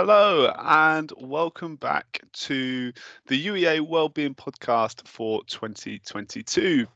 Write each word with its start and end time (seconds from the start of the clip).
Hello 0.00 0.54
and 0.56 1.12
welcome 1.18 1.74
back 1.74 2.20
to 2.32 2.92
the 3.26 3.46
UEA 3.48 3.80
Wellbeing 3.80 4.36
Podcast 4.36 5.04
for 5.08 5.42
2022. 5.48 6.86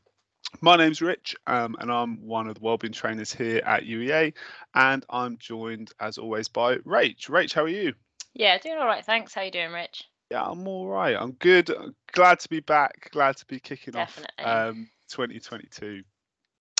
My 0.61 0.77
name's 0.77 1.01
Rich 1.01 1.35
um, 1.45 1.75
and 1.81 1.91
I'm 1.91 2.25
one 2.25 2.47
of 2.47 2.55
the 2.55 2.61
wellbeing 2.61 2.93
trainers 2.93 3.33
here 3.33 3.61
at 3.65 3.83
UEA 3.83 4.33
and 4.73 5.05
I'm 5.09 5.37
joined 5.37 5.91
as 5.99 6.17
always 6.17 6.47
by 6.47 6.77
Rach. 6.77 7.29
Rach, 7.29 7.53
how 7.53 7.63
are 7.63 7.67
you? 7.67 7.93
Yeah, 8.35 8.57
doing 8.57 8.77
all 8.77 8.85
right, 8.85 9.03
thanks. 9.03 9.33
How 9.33 9.41
you 9.41 9.51
doing, 9.51 9.73
Rich? 9.73 10.05
Yeah, 10.31 10.43
I'm 10.45 10.65
all 10.65 10.87
right. 10.87 11.17
I'm 11.19 11.33
good. 11.33 11.75
Glad 12.13 12.39
to 12.39 12.47
be 12.47 12.61
back. 12.61 13.09
Glad 13.11 13.35
to 13.35 13.45
be 13.47 13.59
kicking 13.59 13.95
Definitely. 13.95 14.45
off 14.45 14.69
um, 14.69 14.89
2022. 15.09 16.03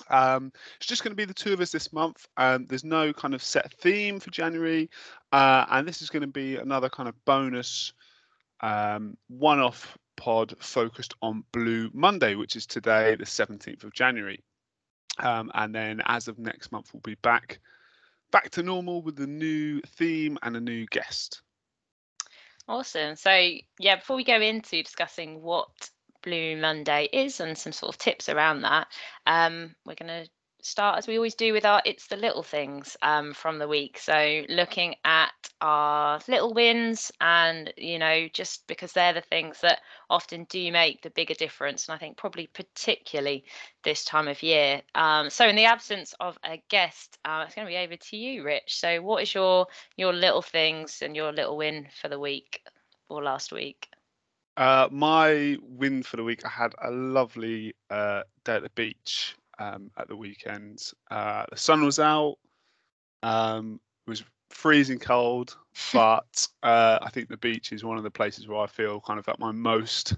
Um, 0.10 0.52
it's 0.78 0.88
just 0.88 1.04
going 1.04 1.12
to 1.12 1.16
be 1.16 1.26
the 1.26 1.34
two 1.34 1.54
of 1.54 1.62
us 1.62 1.72
this 1.72 1.94
month. 1.94 2.28
Um, 2.38 2.66
there's 2.68 2.84
no 2.84 3.14
kind 3.14 3.34
of 3.34 3.44
set 3.44 3.74
theme 3.74 4.20
for 4.20 4.32
January, 4.32 4.90
uh, 5.32 5.66
and 5.70 5.88
this 5.88 6.02
is 6.02 6.10
going 6.10 6.22
to 6.22 6.28
be 6.28 6.58
another 6.58 6.90
kind 6.90 7.10
of 7.10 7.16
bonus 7.26 7.94
um, 8.62 9.18
one-off 9.28 9.98
pod 10.16 10.54
focused 10.60 11.16
on 11.22 11.44
Blue 11.52 11.90
Monday, 11.94 12.36
which 12.36 12.56
is 12.56 12.66
today, 12.66 13.16
the 13.16 13.26
17th 13.26 13.84
of 13.84 13.94
January. 13.94 14.44
Um, 15.20 15.52
and 15.54 15.74
then 15.74 16.02
as 16.06 16.28
of 16.28 16.40
next 16.40 16.72
month, 16.72 16.90
we'll 16.94 17.02
be 17.02 17.16
back 17.16 17.60
back 18.32 18.50
to 18.50 18.64
normal 18.64 19.04
with 19.04 19.20
a 19.20 19.28
new 19.28 19.80
theme 19.82 20.40
and 20.42 20.58
a 20.58 20.60
new 20.60 20.88
guest. 20.88 21.44
Awesome. 22.68 23.16
So, 23.16 23.32
yeah, 23.78 23.98
before 23.98 24.16
we 24.16 24.24
go 24.24 24.42
into 24.42 24.82
discussing 24.82 25.42
what 25.42 25.68
Blue 26.24 26.58
Monday 26.58 27.10
is 27.14 27.40
and 27.40 27.58
some 27.58 27.74
sort 27.74 27.94
of 27.94 28.00
tips 28.00 28.30
around 28.30 28.62
that, 28.62 28.88
um, 29.28 29.76
we're 29.86 29.96
going 29.96 30.26
to 30.26 30.30
start 30.64 30.98
as 30.98 31.08
we 31.08 31.18
always 31.18 31.36
do 31.36 31.52
with 31.52 31.66
our 31.66 31.82
It's 31.86 32.08
the 32.08 32.16
Little 32.16 32.42
Things 32.44 32.96
um, 33.02 33.34
from 33.34 33.60
the 33.60 33.68
week. 33.68 33.98
So, 33.98 34.44
looking 34.50 34.96
at 35.04 35.34
our 35.62 36.20
little 36.28 36.54
wins, 36.54 37.12
and 37.20 37.72
you 37.78 38.00
know, 38.00 38.28
just 38.34 38.66
because 38.68 38.94
they're 38.94 39.14
the 39.14 39.22
things 39.22 39.60
that 39.62 39.82
often 40.10 40.46
do 40.46 40.72
make 40.72 41.02
the 41.02 41.10
bigger 41.10 41.34
difference, 41.34 41.88
and 41.88 41.96
I 41.96 42.00
think 42.00 42.18
probably 42.18 42.48
particularly 42.48 43.44
this 43.84 44.06
time 44.06 44.28
of 44.28 44.42
year. 44.42 44.82
Um, 44.96 45.30
so, 45.30 45.48
in 45.48 45.56
the 45.56 45.66
absence 45.66 46.14
of 46.20 46.38
a 46.46 46.62
guest, 46.70 47.18
uh, 47.26 47.44
it's 47.46 47.56
going 47.56 47.68
to 47.68 47.72
be 47.72 47.78
over 47.78 47.96
to 47.98 48.18
you, 48.18 48.44
Rich. 48.44 48.80
So, 48.80 49.02
what 49.02 49.24
is 49.24 49.34
your 49.34 49.68
your 49.98 50.14
little 50.14 50.42
things 50.42 51.02
and 51.02 51.16
your 51.16 51.32
little 51.32 51.58
win 51.58 51.88
for 52.02 52.08
the 52.08 52.20
week 52.20 52.62
or 53.10 53.22
last 53.24 53.52
week? 53.52 53.90
Uh, 54.56 54.88
my 54.92 55.58
win 55.62 56.04
for 56.04 56.18
the 56.18 56.24
week, 56.24 56.46
I 56.46 56.50
had 56.50 56.76
a 56.84 56.92
lovely 56.92 57.74
uh, 57.90 58.24
day 58.44 58.56
at 58.56 58.64
the 58.64 58.70
beach 58.76 59.36
um, 59.60 59.90
at 59.98 60.08
the 60.08 60.16
weekend. 60.16 60.92
Uh, 61.10 61.46
the 61.50 61.58
sun 61.58 61.84
was 61.84 62.00
out, 62.00 62.36
um, 63.24 63.80
it 64.06 64.10
was 64.10 64.24
freezing 64.50 65.00
cold, 65.00 65.58
but 65.92 66.48
uh, 66.64 67.00
I 67.02 67.10
think 67.10 67.30
the 67.30 67.38
beach 67.38 67.72
is 67.72 67.84
one 67.84 67.98
of 67.98 68.04
the 68.04 68.12
places 68.12 68.48
where 68.48 68.60
I 68.60 68.68
feel 68.68 69.02
kind 69.02 69.20
of 69.20 69.28
at 69.28 69.40
my 69.40 69.52
most 69.52 70.16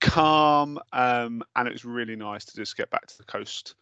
calm, 0.00 0.78
um, 0.92 1.42
and 1.56 1.66
it 1.66 1.72
was 1.72 1.84
really 1.84 2.16
nice 2.16 2.44
to 2.44 2.56
just 2.56 2.76
get 2.76 2.90
back 2.90 3.06
to 3.06 3.18
the 3.18 3.24
coast 3.24 3.74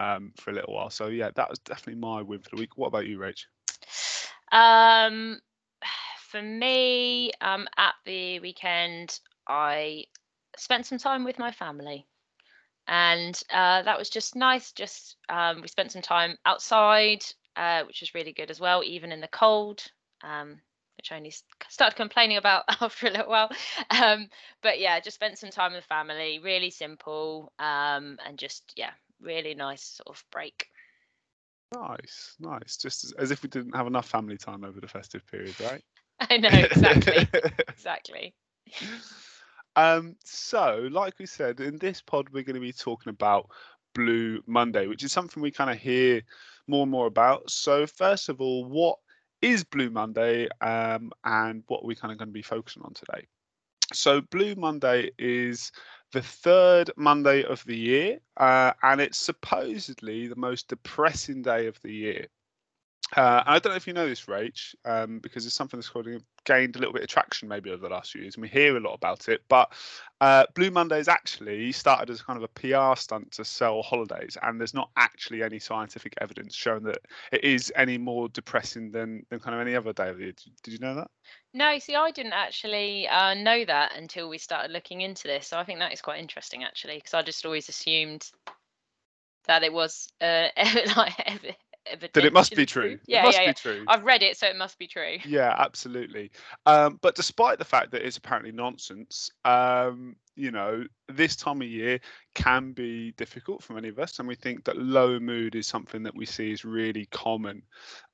um, 0.00 0.32
for 0.36 0.50
a 0.50 0.54
little 0.54 0.74
while. 0.74 0.90
So 0.90 1.06
yeah, 1.06 1.30
that 1.34 1.48
was 1.48 1.58
definitely 1.60 2.00
my 2.00 2.22
win 2.22 2.40
for 2.40 2.50
the 2.50 2.56
week. 2.56 2.76
What 2.76 2.88
about 2.88 3.06
you, 3.06 3.18
Rach? 3.18 3.44
Um, 4.52 5.40
for 6.30 6.42
me, 6.42 7.32
um, 7.40 7.66
at 7.76 7.94
the 8.04 8.40
weekend, 8.40 9.20
I 9.50 10.04
spent 10.56 10.86
some 10.86 10.98
time 10.98 11.24
with 11.24 11.38
my 11.38 11.50
family. 11.50 12.06
And 12.86 13.38
uh, 13.52 13.82
that 13.82 13.98
was 13.98 14.08
just 14.10 14.36
nice. 14.36 14.72
Just 14.72 15.16
um, 15.28 15.60
we 15.60 15.68
spent 15.68 15.92
some 15.92 16.02
time 16.02 16.36
outside, 16.46 17.24
uh, 17.56 17.82
which 17.84 18.00
was 18.00 18.14
really 18.14 18.32
good 18.32 18.50
as 18.50 18.60
well, 18.60 18.82
even 18.84 19.12
in 19.12 19.20
the 19.20 19.28
cold, 19.28 19.82
um, 20.22 20.60
which 20.96 21.10
I 21.10 21.16
only 21.16 21.32
started 21.68 21.96
complaining 21.96 22.36
about 22.36 22.64
after 22.80 23.08
a 23.08 23.10
little 23.10 23.28
while. 23.30 23.50
Um, 23.90 24.28
but 24.62 24.78
yeah, 24.80 25.00
just 25.00 25.16
spent 25.16 25.38
some 25.38 25.50
time 25.50 25.72
with 25.72 25.84
family, 25.84 26.38
really 26.38 26.70
simple, 26.70 27.52
um, 27.58 28.18
and 28.24 28.38
just 28.38 28.72
yeah, 28.76 28.92
really 29.20 29.54
nice 29.54 30.00
sort 30.04 30.16
of 30.16 30.24
break. 30.30 30.68
Nice, 31.72 32.36
nice. 32.40 32.76
Just 32.76 33.04
as, 33.04 33.12
as 33.12 33.30
if 33.30 33.42
we 33.42 33.48
didn't 33.48 33.76
have 33.76 33.86
enough 33.86 34.08
family 34.08 34.36
time 34.36 34.64
over 34.64 34.80
the 34.80 34.88
festive 34.88 35.26
period, 35.26 35.54
right? 35.60 35.82
I 36.20 36.36
know 36.38 36.48
exactly, 36.50 37.28
exactly. 37.68 38.34
Um, 39.76 40.16
so, 40.24 40.88
like 40.90 41.18
we 41.18 41.26
said, 41.26 41.60
in 41.60 41.78
this 41.78 42.02
pod, 42.02 42.28
we're 42.30 42.42
going 42.42 42.54
to 42.54 42.60
be 42.60 42.72
talking 42.72 43.10
about 43.10 43.48
Blue 43.94 44.42
Monday, 44.46 44.86
which 44.86 45.04
is 45.04 45.12
something 45.12 45.42
we 45.42 45.50
kind 45.50 45.70
of 45.70 45.78
hear 45.78 46.22
more 46.66 46.82
and 46.82 46.90
more 46.90 47.06
about. 47.06 47.50
So, 47.50 47.86
first 47.86 48.28
of 48.28 48.40
all, 48.40 48.64
what 48.64 48.98
is 49.42 49.64
Blue 49.64 49.90
Monday 49.90 50.48
um, 50.60 51.12
and 51.24 51.62
what 51.68 51.82
are 51.82 51.86
we 51.86 51.94
kind 51.94 52.12
of 52.12 52.18
going 52.18 52.28
to 52.28 52.32
be 52.32 52.42
focusing 52.42 52.82
on 52.82 52.94
today? 52.94 53.26
So, 53.92 54.20
Blue 54.20 54.54
Monday 54.54 55.10
is 55.18 55.72
the 56.12 56.22
third 56.22 56.90
Monday 56.96 57.44
of 57.44 57.64
the 57.64 57.76
year, 57.76 58.18
uh, 58.36 58.72
and 58.82 59.00
it's 59.00 59.18
supposedly 59.18 60.26
the 60.26 60.36
most 60.36 60.68
depressing 60.68 61.42
day 61.42 61.66
of 61.66 61.80
the 61.82 61.92
year. 61.92 62.26
Uh, 63.16 63.42
I 63.44 63.58
don't 63.58 63.72
know 63.72 63.76
if 63.76 63.86
you 63.86 63.92
know 63.92 64.08
this, 64.08 64.26
Rach, 64.26 64.74
um, 64.84 65.18
because 65.18 65.44
it's 65.46 65.54
something 65.54 65.80
that's 65.80 65.90
gained 66.44 66.76
a 66.76 66.78
little 66.78 66.92
bit 66.92 67.02
of 67.02 67.08
traction 67.08 67.48
maybe 67.48 67.70
over 67.70 67.82
the 67.82 67.92
last 67.92 68.12
few 68.12 68.22
years, 68.22 68.34
and 68.34 68.42
we 68.42 68.48
hear 68.48 68.76
a 68.76 68.80
lot 68.80 68.94
about 68.94 69.28
it. 69.28 69.42
But 69.48 69.72
uh, 70.20 70.46
Blue 70.54 70.70
Mondays 70.70 71.08
actually 71.08 71.72
started 71.72 72.10
as 72.10 72.22
kind 72.22 72.36
of 72.36 72.44
a 72.44 72.48
PR 72.48 72.98
stunt 72.98 73.32
to 73.32 73.44
sell 73.44 73.82
holidays, 73.82 74.36
and 74.42 74.60
there's 74.60 74.74
not 74.74 74.90
actually 74.96 75.42
any 75.42 75.58
scientific 75.58 76.14
evidence 76.20 76.54
showing 76.54 76.84
that 76.84 76.98
it 77.32 77.44
is 77.44 77.72
any 77.76 77.98
more 77.98 78.28
depressing 78.28 78.90
than, 78.92 79.26
than 79.30 79.40
kind 79.40 79.54
of 79.54 79.60
any 79.60 79.74
other 79.74 79.92
day 79.92 80.08
of 80.08 80.18
the 80.18 80.24
year. 80.24 80.32
Did 80.62 80.72
you 80.72 80.78
know 80.78 80.94
that? 80.94 81.10
No, 81.52 81.78
see, 81.78 81.96
I 81.96 82.10
didn't 82.12 82.32
actually 82.32 83.08
uh, 83.08 83.34
know 83.34 83.64
that 83.64 83.96
until 83.96 84.28
we 84.28 84.38
started 84.38 84.70
looking 84.70 85.00
into 85.00 85.24
this. 85.26 85.48
So 85.48 85.58
I 85.58 85.64
think 85.64 85.80
that 85.80 85.92
is 85.92 86.00
quite 86.00 86.20
interesting, 86.20 86.62
actually, 86.62 86.96
because 86.96 87.14
I 87.14 87.22
just 87.22 87.44
always 87.44 87.68
assumed 87.68 88.30
that 89.46 89.62
it 89.64 89.72
was 89.72 90.08
uh, 90.20 90.48
like 90.96 91.56
that 92.00 92.24
it 92.24 92.32
must 92.32 92.54
be 92.54 92.66
true. 92.66 92.98
Yeah, 93.06 93.22
it 93.22 93.24
must 93.24 93.38
yeah, 93.38 93.42
yeah. 93.44 93.50
be 93.50 93.54
true. 93.54 93.84
I've 93.88 94.04
read 94.04 94.22
it, 94.22 94.36
so 94.36 94.46
it 94.46 94.56
must 94.56 94.78
be 94.78 94.86
true. 94.86 95.18
Yeah, 95.30 95.54
absolutely. 95.56 96.30
Um, 96.66 96.98
but 97.02 97.14
despite 97.14 97.58
the 97.58 97.64
fact 97.64 97.92
that 97.92 98.02
it's 98.02 98.16
apparently 98.16 98.50
nonsense, 98.50 99.30
um, 99.44 100.16
you 100.34 100.50
know, 100.50 100.84
this 101.08 101.36
time 101.36 101.62
of 101.62 101.68
year 101.68 102.00
can 102.34 102.72
be 102.72 103.12
difficult 103.12 103.62
for 103.62 103.74
many 103.74 103.88
of 103.88 103.98
us, 103.98 104.18
and 104.18 104.26
we 104.26 104.34
think 104.34 104.64
that 104.64 104.76
low 104.76 105.20
mood 105.20 105.54
is 105.54 105.66
something 105.66 106.02
that 106.02 106.14
we 106.14 106.26
see 106.26 106.50
is 106.50 106.64
really 106.64 107.06
common 107.06 107.62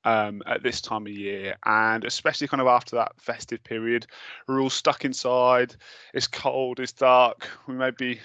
um, 0.03 0.41
at 0.45 0.63
this 0.63 0.79
time 0.81 1.07
of 1.07 1.13
year, 1.13 1.55
and 1.65 2.05
especially 2.05 2.47
kind 2.47 2.61
of 2.61 2.67
after 2.67 2.95
that 2.95 3.11
festive 3.19 3.63
period, 3.63 4.05
we're 4.47 4.61
all 4.61 4.69
stuck 4.69 5.05
inside. 5.05 5.75
It's 6.13 6.27
cold, 6.27 6.79
it's 6.79 6.93
dark. 6.93 7.47
We 7.67 7.73
may 7.73 7.91
be 7.91 8.19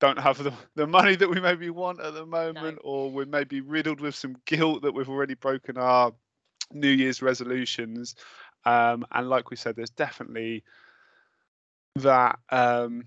don't 0.00 0.18
have 0.18 0.42
the, 0.42 0.52
the 0.74 0.86
money 0.86 1.16
that 1.16 1.28
we 1.28 1.40
maybe 1.40 1.70
want 1.70 2.00
at 2.00 2.14
the 2.14 2.26
moment, 2.26 2.78
no. 2.84 2.90
or 2.90 3.10
we 3.10 3.24
may 3.24 3.44
be 3.44 3.60
riddled 3.60 4.00
with 4.00 4.14
some 4.14 4.36
guilt 4.44 4.82
that 4.82 4.92
we've 4.92 5.08
already 5.08 5.34
broken 5.34 5.78
our 5.78 6.12
New 6.72 6.90
Year's 6.90 7.22
resolutions. 7.22 8.14
Um, 8.64 9.06
and 9.12 9.28
like 9.28 9.50
we 9.50 9.56
said, 9.56 9.76
there's 9.76 9.90
definitely 9.90 10.64
that 11.96 12.38
um, 12.50 13.04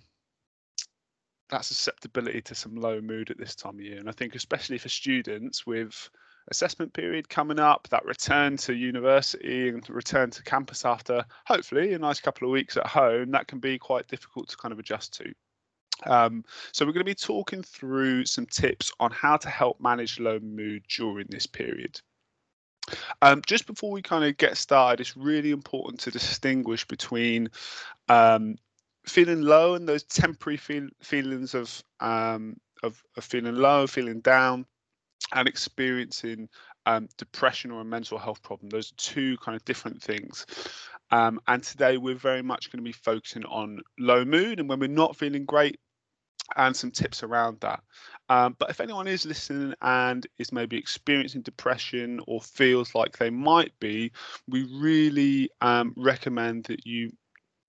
that 1.50 1.66
susceptibility 1.66 2.42
to 2.42 2.56
some 2.56 2.76
low 2.76 3.02
mood 3.02 3.30
at 3.30 3.38
this 3.38 3.56
time 3.56 3.76
of 3.76 3.82
year. 3.82 4.00
And 4.00 4.10
I 4.10 4.14
think 4.14 4.36
especially 4.36 4.78
for 4.78 4.90
students 4.90 5.66
with 5.66 6.10
assessment 6.50 6.94
period 6.94 7.30
coming 7.30 7.60
up, 7.60 7.88
that 7.90 8.06
return 8.06 8.58
to 8.58 8.74
university 8.74 9.70
and 9.70 9.88
return 9.90 10.30
to 10.32 10.44
campus 10.44 10.86
after 10.86 11.24
hopefully 11.46 11.94
a 11.94 12.00
nice 12.00 12.20
couple 12.20 12.48
of 12.48 12.52
weeks 12.52 12.78
at 12.78 12.88
home, 12.88 13.32
that 13.32 13.48
can 13.48 13.60
be 13.60 13.78
quite 13.78 14.08
difficult 14.08 14.50
to 14.50 14.58
kind 14.58 14.72
of 14.72 14.80
adjust 14.80 15.14
to. 15.14 15.32
Um, 16.06 16.44
so 16.72 16.86
we're 16.86 16.94
going 16.94 17.06
to 17.06 17.12
be 17.12 17.16
talking 17.16 17.62
through 17.64 18.26
some 18.26 18.46
tips 18.46 18.92
on 19.00 19.12
how 19.12 19.38
to 19.38 19.50
help 19.50 19.80
manage 19.82 20.20
low 20.20 20.40
mood 20.40 20.84
during 20.88 21.28
this 21.30 21.46
period. 21.46 22.00
Um, 23.22 23.42
just 23.46 23.68
before 23.68 23.92
we 23.92 24.02
kind 24.02 24.24
of 24.24 24.38
get 24.38 24.58
started, 24.58 25.02
it's 25.02 25.16
really 25.16 25.52
important 25.52 26.00
to 26.02 26.12
distinguish 26.12 26.88
between 26.88 27.50
um, 28.08 28.56
feeling 29.06 29.42
low 29.42 29.76
and 29.76 29.88
those 29.88 30.04
temporary 30.04 30.58
feel, 30.58 30.88
feelings 31.02 31.54
of, 31.54 31.84
um, 32.00 32.58
of, 32.84 33.04
of 33.18 33.24
feeling 33.24 33.56
low, 33.56 33.86
feeling 33.86 34.22
down, 34.22 34.66
and 35.34 35.48
experiencing 35.48 36.50
um, 36.86 37.08
depression 37.18 37.72
or 37.72 37.82
a 37.82 37.86
mental 37.86 38.18
health 38.18 38.42
problem. 38.42 38.70
Those 38.70 38.92
are 38.92 38.96
two 38.98 39.38
kind 39.38 39.56
of 39.56 39.64
different 39.66 40.02
things. 40.02 40.46
Um, 41.12 41.40
and 41.48 41.62
today 41.62 41.98
we're 41.98 42.16
very 42.16 42.42
much 42.42 42.72
going 42.72 42.84
to 42.84 42.88
be 42.88 42.92
focusing 42.94 43.46
on 43.46 43.82
low 44.00 44.26
mood. 44.26 44.60
And 44.60 44.70
when 44.70 44.80
we're 44.80 44.88
not 44.88 45.16
feeling 45.16 45.46
great, 45.46 45.80
and 46.56 46.76
some 46.76 46.92
tips 46.92 47.24
around 47.24 47.60
that. 47.62 47.82
Um, 48.30 48.56
but 48.60 48.70
if 48.70 48.80
anyone 48.80 49.08
is 49.08 49.26
listening 49.26 49.74
and 49.82 50.28
is 50.38 50.52
maybe 50.52 50.78
experiencing 50.78 51.42
depression 51.42 52.22
or 52.28 52.42
feels 52.42 52.94
like 52.94 53.18
they 53.18 53.30
might 53.30 53.74
be, 53.80 54.12
we 54.48 54.64
really 54.80 55.50
um, 55.62 55.94
recommend 55.96 56.66
that 56.66 56.86
you 56.86 57.12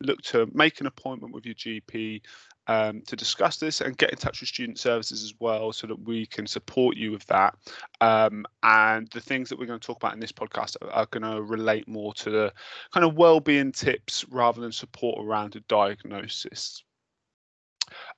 look 0.02 0.20
to 0.22 0.48
make 0.52 0.80
an 0.80 0.86
appointment 0.86 1.34
with 1.34 1.44
your 1.46 1.54
GP 1.54 2.22
um, 2.66 3.02
to 3.06 3.16
discuss 3.16 3.56
this 3.56 3.80
and 3.80 3.98
get 3.98 4.10
in 4.10 4.16
touch 4.16 4.40
with 4.40 4.48
student 4.48 4.78
services 4.78 5.24
as 5.24 5.34
well 5.40 5.72
so 5.72 5.86
that 5.86 6.00
we 6.04 6.26
can 6.26 6.46
support 6.46 6.96
you 6.96 7.10
with 7.10 7.26
that. 7.26 7.56
Um, 8.00 8.46
and 8.62 9.08
the 9.10 9.20
things 9.20 9.48
that 9.48 9.58
we're 9.58 9.66
going 9.66 9.80
to 9.80 9.86
talk 9.86 9.96
about 9.96 10.14
in 10.14 10.20
this 10.20 10.32
podcast 10.32 10.76
are, 10.82 10.90
are 10.90 11.06
going 11.06 11.30
to 11.30 11.42
relate 11.42 11.88
more 11.88 12.14
to 12.14 12.30
the 12.30 12.52
kind 12.92 13.04
of 13.04 13.16
well-being 13.16 13.72
tips 13.72 14.24
rather 14.30 14.60
than 14.60 14.72
support 14.72 15.24
around 15.24 15.56
a 15.56 15.60
diagnosis. 15.60 16.84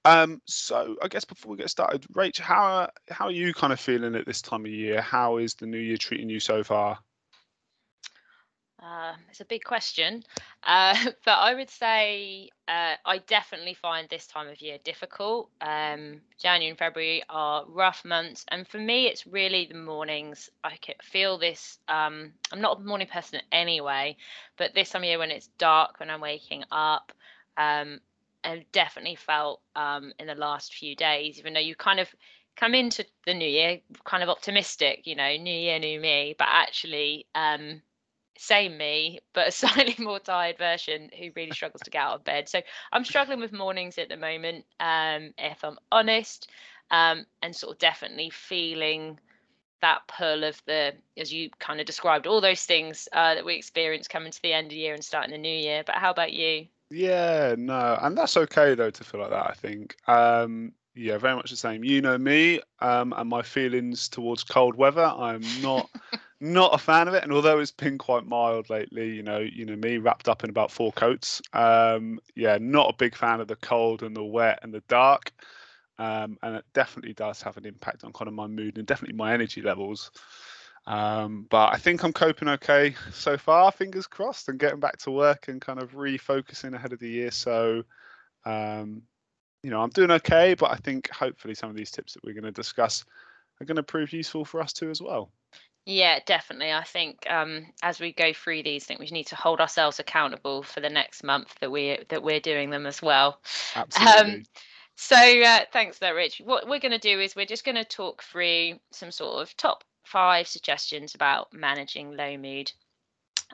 Um, 0.04 0.40
so 0.46 0.96
I 1.02 1.08
guess 1.08 1.24
before 1.24 1.52
we 1.52 1.58
get 1.58 1.70
started, 1.70 2.06
Rach, 2.14 2.38
how 2.38 2.90
how 3.10 3.26
are 3.26 3.32
you 3.32 3.54
kind 3.54 3.72
of 3.72 3.80
feeling 3.80 4.14
at 4.14 4.26
this 4.26 4.42
time 4.42 4.64
of 4.64 4.70
year? 4.70 5.00
How 5.00 5.38
is 5.38 5.54
the 5.54 5.66
new 5.66 5.78
year 5.78 5.96
treating 5.96 6.28
you 6.28 6.40
so 6.40 6.62
far? 6.64 6.98
Uh, 8.82 9.14
it's 9.30 9.40
a 9.40 9.44
big 9.44 9.62
question, 9.62 10.24
uh, 10.64 10.96
but 11.24 11.38
I 11.38 11.54
would 11.54 11.70
say 11.70 12.48
uh, 12.66 12.94
I 13.06 13.18
definitely 13.28 13.74
find 13.74 14.08
this 14.08 14.26
time 14.26 14.48
of 14.48 14.60
year 14.60 14.78
difficult. 14.82 15.50
Um, 15.60 16.20
January 16.36 16.70
and 16.70 16.78
February 16.78 17.22
are 17.28 17.64
rough 17.68 18.04
months, 18.04 18.44
and 18.48 18.66
for 18.66 18.78
me, 18.78 19.06
it's 19.06 19.24
really 19.24 19.66
the 19.66 19.78
mornings. 19.78 20.50
I 20.64 20.78
feel 21.02 21.38
this. 21.38 21.78
Um, 21.86 22.32
I'm 22.50 22.60
not 22.60 22.78
a 22.78 22.80
morning 22.80 23.06
person 23.06 23.40
anyway, 23.52 24.16
but 24.58 24.74
this 24.74 24.90
time 24.90 25.02
of 25.02 25.06
year 25.06 25.18
when 25.18 25.30
it's 25.30 25.48
dark, 25.58 26.00
when 26.00 26.10
I'm 26.10 26.20
waking 26.20 26.64
up, 26.72 27.12
um, 27.56 28.00
I've 28.44 28.70
definitely 28.72 29.16
felt 29.16 29.60
um, 29.76 30.12
in 30.18 30.26
the 30.26 30.34
last 30.34 30.74
few 30.74 30.96
days, 30.96 31.38
even 31.38 31.54
though 31.54 31.60
you 31.60 31.74
kind 31.74 32.00
of 32.00 32.08
come 32.56 32.74
into 32.74 33.04
the 33.26 33.34
new 33.34 33.48
year 33.48 33.80
kind 34.04 34.22
of 34.22 34.28
optimistic, 34.28 35.06
you 35.06 35.14
know, 35.14 35.36
new 35.36 35.54
year, 35.54 35.78
new 35.78 36.00
me, 36.00 36.34
but 36.38 36.48
actually 36.50 37.26
um, 37.34 37.80
same 38.36 38.76
me, 38.76 39.20
but 39.32 39.48
a 39.48 39.50
slightly 39.52 39.96
more 39.98 40.18
tired 40.18 40.58
version 40.58 41.10
who 41.18 41.30
really 41.36 41.52
struggles 41.52 41.82
to 41.82 41.90
get 41.90 42.02
out 42.02 42.16
of 42.16 42.24
bed. 42.24 42.48
So 42.48 42.60
I'm 42.92 43.04
struggling 43.04 43.40
with 43.40 43.52
mornings 43.52 43.98
at 43.98 44.08
the 44.08 44.16
moment, 44.16 44.64
um, 44.80 45.32
if 45.38 45.64
I'm 45.64 45.78
honest, 45.90 46.50
um, 46.90 47.24
and 47.42 47.54
sort 47.54 47.72
of 47.72 47.78
definitely 47.78 48.30
feeling 48.30 49.18
that 49.80 50.02
pull 50.06 50.44
of 50.44 50.60
the, 50.66 50.92
as 51.16 51.32
you 51.32 51.50
kind 51.58 51.80
of 51.80 51.86
described, 51.86 52.26
all 52.26 52.40
those 52.40 52.64
things 52.64 53.08
uh, 53.12 53.34
that 53.34 53.44
we 53.44 53.56
experience 53.56 54.06
coming 54.06 54.30
to 54.30 54.42
the 54.42 54.52
end 54.52 54.66
of 54.66 54.70
the 54.70 54.76
year 54.76 54.94
and 54.94 55.04
starting 55.04 55.32
the 55.32 55.38
new 55.38 55.48
year. 55.48 55.82
But 55.84 55.96
how 55.96 56.10
about 56.10 56.32
you? 56.32 56.66
Yeah, 56.92 57.54
no, 57.56 57.98
and 58.02 58.16
that's 58.16 58.36
okay 58.36 58.74
though 58.74 58.90
to 58.90 59.04
feel 59.04 59.20
like 59.20 59.30
that. 59.30 59.50
I 59.50 59.54
think. 59.54 59.96
Um, 60.06 60.72
yeah, 60.94 61.16
very 61.16 61.34
much 61.34 61.50
the 61.50 61.56
same. 61.56 61.82
You 61.84 62.02
know 62.02 62.18
me 62.18 62.60
um, 62.80 63.14
and 63.16 63.28
my 63.30 63.40
feelings 63.40 64.08
towards 64.10 64.44
cold 64.44 64.76
weather. 64.76 65.04
I'm 65.04 65.42
not 65.62 65.88
not 66.40 66.74
a 66.74 66.78
fan 66.78 67.08
of 67.08 67.14
it. 67.14 67.22
And 67.22 67.32
although 67.32 67.58
it's 67.60 67.70
been 67.70 67.96
quite 67.96 68.26
mild 68.26 68.68
lately, 68.68 69.08
you 69.08 69.22
know, 69.22 69.38
you 69.38 69.64
know 69.64 69.76
me 69.76 69.96
wrapped 69.96 70.28
up 70.28 70.44
in 70.44 70.50
about 70.50 70.70
four 70.70 70.92
coats. 70.92 71.40
Um, 71.54 72.20
yeah, 72.34 72.58
not 72.60 72.90
a 72.90 72.96
big 72.96 73.16
fan 73.16 73.40
of 73.40 73.48
the 73.48 73.56
cold 73.56 74.02
and 74.02 74.14
the 74.14 74.22
wet 74.24 74.58
and 74.62 74.74
the 74.74 74.82
dark. 74.88 75.32
Um, 75.98 76.36
and 76.42 76.56
it 76.56 76.64
definitely 76.74 77.14
does 77.14 77.40
have 77.42 77.56
an 77.56 77.64
impact 77.64 78.04
on 78.04 78.12
kind 78.12 78.28
of 78.28 78.34
my 78.34 78.46
mood 78.46 78.76
and 78.76 78.86
definitely 78.86 79.16
my 79.16 79.32
energy 79.32 79.62
levels. 79.62 80.10
Um, 80.86 81.46
but 81.48 81.72
I 81.72 81.78
think 81.78 82.02
I'm 82.02 82.12
coping 82.12 82.48
okay 82.48 82.94
so 83.12 83.36
far, 83.36 83.70
fingers 83.70 84.06
crossed, 84.06 84.48
and 84.48 84.58
getting 84.58 84.80
back 84.80 84.98
to 84.98 85.10
work 85.10 85.48
and 85.48 85.60
kind 85.60 85.80
of 85.80 85.92
refocusing 85.92 86.74
ahead 86.74 86.92
of 86.92 86.98
the 86.98 87.08
year. 87.08 87.30
So, 87.30 87.84
um, 88.44 89.02
you 89.62 89.70
know, 89.70 89.80
I'm 89.80 89.90
doing 89.90 90.10
okay, 90.10 90.54
but 90.54 90.72
I 90.72 90.76
think 90.76 91.08
hopefully 91.10 91.54
some 91.54 91.70
of 91.70 91.76
these 91.76 91.92
tips 91.92 92.14
that 92.14 92.24
we're 92.24 92.34
going 92.34 92.44
to 92.44 92.50
discuss 92.50 93.04
are 93.60 93.64
going 93.64 93.76
to 93.76 93.82
prove 93.82 94.12
useful 94.12 94.44
for 94.44 94.60
us 94.60 94.72
too 94.72 94.90
as 94.90 95.00
well. 95.00 95.30
Yeah, 95.84 96.20
definitely. 96.26 96.72
I 96.72 96.84
think 96.84 97.28
um, 97.28 97.66
as 97.82 97.98
we 97.98 98.12
go 98.12 98.32
through 98.32 98.62
these, 98.62 98.84
I 98.84 98.86
think 98.86 99.00
we 99.00 99.06
need 99.06 99.26
to 99.28 99.36
hold 99.36 99.60
ourselves 99.60 99.98
accountable 99.98 100.62
for 100.62 100.80
the 100.80 100.88
next 100.88 101.24
month 101.24 101.54
that 101.60 101.70
we 101.70 101.98
that 102.08 102.22
we're 102.22 102.40
doing 102.40 102.70
them 102.70 102.86
as 102.86 103.02
well. 103.02 103.40
Absolutely. 103.74 104.34
Um, 104.34 104.42
so 104.94 105.16
uh, 105.16 105.60
thanks 105.72 105.98
there, 105.98 106.14
Rich. 106.14 106.40
What 106.44 106.68
we're 106.68 106.78
going 106.78 106.92
to 106.92 106.98
do 106.98 107.20
is 107.20 107.34
we're 107.34 107.46
just 107.46 107.64
going 107.64 107.76
to 107.76 107.84
talk 107.84 108.22
through 108.22 108.74
some 108.92 109.10
sort 109.10 109.42
of 109.42 109.56
top 109.56 109.82
five 110.12 110.46
suggestions 110.46 111.14
about 111.14 111.52
managing 111.54 112.14
low 112.14 112.36
mood 112.36 112.70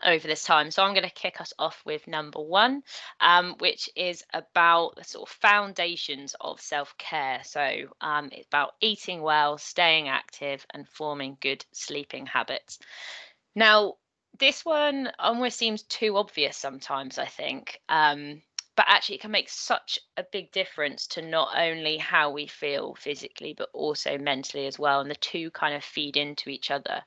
over 0.04 0.26
this 0.26 0.44
time. 0.44 0.70
So 0.70 0.82
I'm 0.82 0.94
going 0.94 1.08
to 1.08 1.10
kick 1.10 1.40
us 1.40 1.52
off 1.58 1.80
with 1.84 2.06
number 2.06 2.40
one, 2.40 2.82
um, 3.20 3.54
which 3.58 3.88
is 3.96 4.24
about 4.32 4.96
the 4.96 5.04
sort 5.04 5.28
of 5.28 5.34
foundations 5.36 6.34
of 6.40 6.60
self 6.60 6.96
care. 6.98 7.40
So 7.44 7.62
um, 8.00 8.30
it's 8.32 8.46
about 8.46 8.74
eating 8.80 9.22
well, 9.22 9.58
staying 9.58 10.08
active, 10.08 10.66
and 10.74 10.88
forming 10.88 11.38
good 11.40 11.64
sleeping 11.72 12.26
habits. 12.26 12.78
Now, 13.54 13.94
this 14.38 14.64
one 14.64 15.10
almost 15.18 15.56
seems 15.56 15.82
too 15.82 16.16
obvious 16.16 16.56
sometimes, 16.56 17.18
I 17.18 17.26
think. 17.26 17.80
Um, 17.88 18.42
but 18.78 18.86
actually 18.88 19.16
it 19.16 19.20
can 19.20 19.32
make 19.32 19.48
such 19.48 19.98
a 20.16 20.24
big 20.30 20.52
difference 20.52 21.08
to 21.08 21.20
not 21.20 21.48
only 21.58 21.96
how 21.96 22.30
we 22.30 22.46
feel 22.46 22.94
physically 22.94 23.52
but 23.52 23.68
also 23.72 24.16
mentally 24.16 24.68
as 24.68 24.78
well 24.78 25.00
and 25.00 25.10
the 25.10 25.16
two 25.16 25.50
kind 25.50 25.74
of 25.74 25.82
feed 25.82 26.16
into 26.16 26.48
each 26.48 26.70
other. 26.70 27.02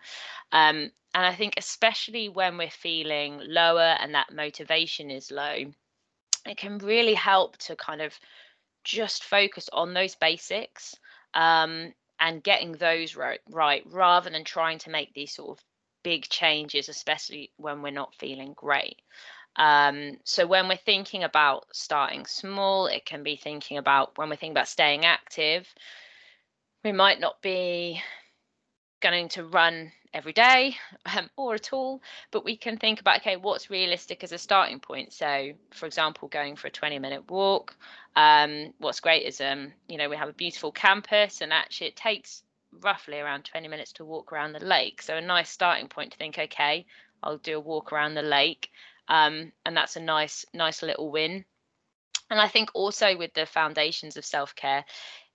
Um, 0.51 0.91
and 1.13 1.25
i 1.25 1.33
think 1.33 1.53
especially 1.57 2.27
when 2.27 2.57
we're 2.57 2.69
feeling 2.69 3.39
lower 3.45 3.95
and 3.99 4.13
that 4.13 4.33
motivation 4.33 5.09
is 5.09 5.31
low 5.31 5.63
it 6.45 6.57
can 6.57 6.77
really 6.79 7.13
help 7.13 7.55
to 7.57 7.75
kind 7.75 8.01
of 8.01 8.13
just 8.83 9.23
focus 9.23 9.69
on 9.71 9.93
those 9.93 10.15
basics 10.15 10.95
um, 11.35 11.93
and 12.19 12.43
getting 12.43 12.73
those 12.73 13.15
right, 13.15 13.39
right 13.49 13.83
rather 13.85 14.29
than 14.29 14.43
trying 14.43 14.79
to 14.79 14.89
make 14.89 15.13
these 15.13 15.33
sort 15.35 15.57
of 15.57 15.63
big 16.03 16.23
changes 16.29 16.89
especially 16.89 17.51
when 17.57 17.81
we're 17.81 17.91
not 17.91 18.15
feeling 18.15 18.53
great 18.55 19.01
um, 19.55 20.17
so 20.23 20.47
when 20.47 20.67
we're 20.67 20.77
thinking 20.77 21.23
about 21.23 21.65
starting 21.73 22.25
small, 22.25 22.87
it 22.87 23.05
can 23.05 23.23
be 23.23 23.35
thinking 23.35 23.77
about 23.77 24.17
when 24.17 24.29
we're 24.29 24.35
thinking 24.35 24.53
about 24.53 24.67
staying 24.67 25.05
active, 25.05 25.67
we 26.83 26.91
might 26.91 27.19
not 27.19 27.41
be 27.41 28.01
going 29.01 29.29
to 29.29 29.43
run 29.43 29.91
every 30.13 30.33
day 30.33 30.75
um, 31.17 31.29
or 31.35 31.55
at 31.55 31.73
all, 31.73 32.01
but 32.31 32.45
we 32.45 32.55
can 32.55 32.77
think 32.77 32.99
about 32.99 33.17
okay, 33.19 33.35
what's 33.35 33.69
realistic 33.69 34.23
as 34.23 34.31
a 34.31 34.37
starting 34.37 34.79
point. 34.79 35.11
So, 35.13 35.51
for 35.71 35.85
example, 35.85 36.27
going 36.27 36.55
for 36.55 36.67
a 36.67 36.71
20 36.71 36.99
minute 36.99 37.29
walk. 37.29 37.75
Um, 38.15 38.73
what's 38.79 38.99
great 38.99 39.25
is 39.25 39.41
um, 39.41 39.73
you 39.87 39.97
know 39.97 40.09
we 40.09 40.17
have 40.17 40.29
a 40.29 40.33
beautiful 40.33 40.71
campus, 40.71 41.41
and 41.41 41.51
actually 41.51 41.87
it 41.87 41.95
takes 41.95 42.43
roughly 42.81 43.19
around 43.19 43.43
20 43.43 43.67
minutes 43.67 43.91
to 43.93 44.05
walk 44.05 44.31
around 44.31 44.53
the 44.53 44.65
lake. 44.65 45.01
So 45.01 45.17
a 45.17 45.21
nice 45.21 45.49
starting 45.49 45.89
point 45.89 46.11
to 46.13 46.17
think, 46.17 46.39
okay, 46.39 46.85
I'll 47.21 47.37
do 47.37 47.57
a 47.57 47.59
walk 47.59 47.91
around 47.91 48.15
the 48.15 48.21
lake 48.21 48.69
um, 49.11 49.51
and 49.65 49.75
that's 49.75 49.97
a 49.97 50.01
nice 50.01 50.45
nice 50.53 50.81
little 50.81 51.11
win. 51.11 51.45
And 52.29 52.39
i 52.39 52.47
think 52.47 52.69
also 52.73 53.17
with 53.17 53.33
the 53.33 53.45
foundations 53.45 54.15
of 54.15 54.25
self-care 54.25 54.85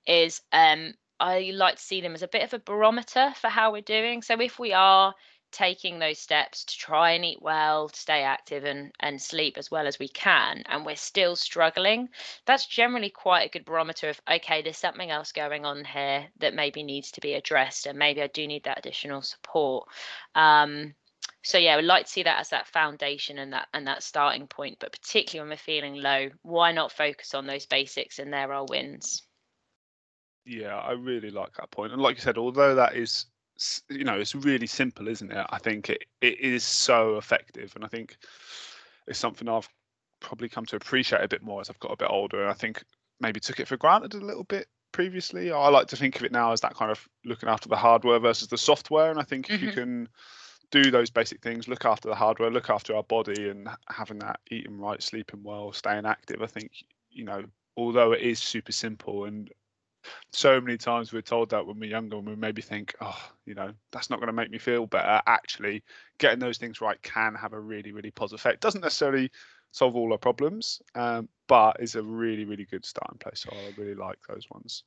is 0.06 0.40
um, 0.52 0.94
i 1.20 1.52
like 1.54 1.76
to 1.76 1.82
see 1.82 2.00
them 2.00 2.14
as 2.14 2.22
a 2.22 2.28
bit 2.28 2.42
of 2.42 2.54
a 2.54 2.58
barometer 2.58 3.32
for 3.40 3.48
how 3.48 3.70
we're 3.70 3.82
doing. 3.82 4.22
So 4.22 4.40
if 4.40 4.58
we 4.58 4.72
are 4.72 5.14
taking 5.52 5.98
those 5.98 6.18
steps 6.18 6.64
to 6.64 6.76
try 6.76 7.12
and 7.12 7.24
eat 7.24 7.40
well 7.40 7.88
to 7.88 7.98
stay 7.98 8.22
active 8.22 8.64
and 8.64 8.92
and 8.98 9.22
sleep 9.22 9.56
as 9.56 9.70
well 9.70 9.86
as 9.86 9.98
we 9.98 10.08
can 10.08 10.62
and 10.66 10.84
we're 10.84 10.96
still 10.96 11.36
struggling 11.36 12.08
that's 12.46 12.66
generally 12.66 13.08
quite 13.08 13.46
a 13.46 13.50
good 13.50 13.64
barometer 13.64 14.08
of 14.08 14.20
okay 14.30 14.60
there's 14.60 14.76
something 14.76 15.10
else 15.10 15.30
going 15.30 15.64
on 15.64 15.84
here 15.84 16.26
that 16.40 16.52
maybe 16.52 16.82
needs 16.82 17.12
to 17.12 17.20
be 17.20 17.34
addressed 17.34 17.86
and 17.86 17.96
maybe 17.98 18.20
i 18.20 18.26
do 18.26 18.46
need 18.46 18.64
that 18.64 18.78
additional 18.78 19.22
support. 19.22 19.88
Um, 20.34 20.94
so 21.46 21.58
yeah, 21.58 21.76
we'd 21.76 21.84
like 21.84 22.06
to 22.06 22.10
see 22.10 22.24
that 22.24 22.40
as 22.40 22.48
that 22.48 22.66
foundation 22.66 23.38
and 23.38 23.52
that 23.52 23.68
and 23.72 23.86
that 23.86 24.02
starting 24.02 24.48
point. 24.48 24.78
But 24.80 24.90
particularly 24.90 25.48
when 25.48 25.56
we're 25.56 25.62
feeling 25.62 25.94
low, 25.94 26.30
why 26.42 26.72
not 26.72 26.90
focus 26.90 27.34
on 27.34 27.46
those 27.46 27.66
basics 27.66 28.18
and 28.18 28.32
there 28.32 28.52
are 28.52 28.66
wins? 28.68 29.22
Yeah, 30.44 30.76
I 30.76 30.90
really 30.92 31.30
like 31.30 31.54
that 31.54 31.70
point. 31.70 31.92
And 31.92 32.02
like 32.02 32.16
you 32.16 32.20
said, 32.20 32.36
although 32.36 32.74
that 32.74 32.96
is 32.96 33.26
you 33.88 34.02
know, 34.02 34.18
it's 34.18 34.34
really 34.34 34.66
simple, 34.66 35.06
isn't 35.06 35.30
it? 35.30 35.46
I 35.50 35.58
think 35.58 35.88
it, 35.88 36.02
it 36.20 36.40
is 36.40 36.64
so 36.64 37.16
effective. 37.16 37.72
And 37.76 37.84
I 37.84 37.88
think 37.88 38.16
it's 39.06 39.20
something 39.20 39.48
I've 39.48 39.68
probably 40.18 40.48
come 40.48 40.66
to 40.66 40.76
appreciate 40.76 41.22
a 41.22 41.28
bit 41.28 41.44
more 41.44 41.60
as 41.60 41.70
I've 41.70 41.78
got 41.78 41.92
a 41.92 41.96
bit 41.96 42.10
older. 42.10 42.42
And 42.42 42.50
I 42.50 42.54
think 42.54 42.82
maybe 43.20 43.38
took 43.38 43.60
it 43.60 43.68
for 43.68 43.76
granted 43.76 44.14
a 44.14 44.26
little 44.26 44.42
bit 44.42 44.66
previously. 44.90 45.52
I 45.52 45.68
like 45.68 45.86
to 45.88 45.96
think 45.96 46.16
of 46.16 46.24
it 46.24 46.32
now 46.32 46.50
as 46.50 46.60
that 46.62 46.74
kind 46.74 46.90
of 46.90 47.06
looking 47.24 47.48
after 47.48 47.68
the 47.68 47.76
hardware 47.76 48.18
versus 48.18 48.48
the 48.48 48.58
software. 48.58 49.12
And 49.12 49.20
I 49.20 49.22
think 49.22 49.48
if 49.48 49.60
mm-hmm. 49.60 49.66
you 49.66 49.72
can 49.72 50.08
do 50.70 50.90
those 50.90 51.11
basic 51.11 51.42
things, 51.42 51.68
look 51.68 51.85
after 51.85 52.08
the 52.08 52.14
hardware, 52.14 52.50
look 52.50 52.70
after 52.70 52.94
our 52.94 53.02
body, 53.02 53.49
and 53.49 53.68
having 53.88 54.18
that 54.20 54.40
eating 54.50 54.78
right, 54.78 55.02
sleeping 55.02 55.42
well, 55.42 55.73
staying 55.73 56.06
active. 56.06 56.42
I 56.42 56.46
think 56.46 56.73
you 57.11 57.25
know, 57.25 57.44
although 57.76 58.12
it 58.12 58.23
is 58.23 58.38
super 58.38 58.73
simple, 58.73 59.25
and 59.25 59.50
so 60.32 60.61
many 60.61 60.76
times 60.76 61.12
we're 61.12 61.23
told 61.23 61.50
that 61.50 61.66
when 61.66 61.78
we're 61.78 61.90
younger, 61.90 62.16
and 62.16 62.26
we 62.26 62.37
maybe 62.37 62.62
think, 62.62 62.94
oh, 63.00 63.30
you 63.44 63.54
know, 63.54 63.73
that's 63.92 64.11
not 64.11 64.18
going 64.18 64.28
to 64.28 64.32
make 64.32 64.50
me 64.50 64.58
feel 64.58 64.87
better. 64.87 65.20
Actually, 65.26 65.82
getting 66.18 66.38
those 66.38 66.58
things 66.58 66.80
right 66.80 67.00
can 67.02 67.35
have 67.35 67.52
a 67.52 67.61
really, 67.61 67.92
really 67.92 68.11
positive 68.11 68.40
effect. 68.40 68.61
Doesn't 68.61 68.82
necessarily 68.82 69.30
solve 69.73 69.96
all 69.96 70.12
our 70.12 70.18
problems, 70.18 70.80
um, 70.94 71.28
but 71.49 71.76
is 71.80 71.94
a 71.94 72.02
really, 72.02 72.44
really 72.44 72.64
good 72.64 72.85
starting 72.85 73.18
place. 73.18 73.40
So 73.40 73.50
I 73.52 73.73
really 73.76 73.94
like 73.94 74.18
those 74.28 74.46
ones. 74.50 74.85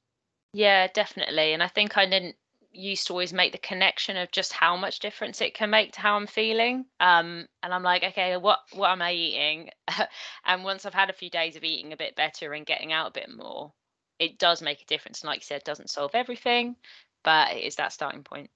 Yeah, 0.53 0.88
definitely. 0.93 1.53
And 1.53 1.62
I 1.62 1.67
think 1.67 1.98
I 1.98 2.05
didn't 2.05 2.36
used 2.71 3.07
to 3.07 3.13
always 3.13 3.33
make 3.33 3.51
the 3.51 3.57
connection 3.57 4.17
of 4.17 4.31
just 4.31 4.53
how 4.53 4.75
much 4.75 4.99
difference 4.99 5.41
it 5.41 5.53
can 5.53 5.69
make 5.69 5.93
to 5.93 6.01
how 6.01 6.15
I'm 6.15 6.27
feeling. 6.27 6.85
Um, 6.99 7.47
and 7.63 7.73
I'm 7.73 7.83
like, 7.83 8.03
okay, 8.03 8.38
what 8.38 8.59
what 8.73 8.89
am 8.89 9.01
I 9.01 9.13
eating? 9.13 9.69
and 10.45 10.63
once 10.63 10.85
I've 10.85 10.93
had 10.93 11.09
a 11.09 11.13
few 11.13 11.29
days 11.29 11.55
of 11.55 11.63
eating 11.63 11.93
a 11.93 11.97
bit 11.97 12.15
better 12.15 12.53
and 12.53 12.65
getting 12.65 12.93
out 12.93 13.07
a 13.07 13.19
bit 13.19 13.29
more, 13.29 13.73
it 14.19 14.38
does 14.38 14.61
make 14.61 14.81
a 14.81 14.85
difference. 14.85 15.21
And 15.21 15.29
like 15.29 15.39
you 15.39 15.45
said, 15.45 15.63
doesn't 15.63 15.89
solve 15.89 16.11
everything, 16.13 16.75
but 17.23 17.53
it 17.53 17.63
is 17.63 17.75
that 17.77 17.93
starting 17.93 18.23
point. 18.23 18.49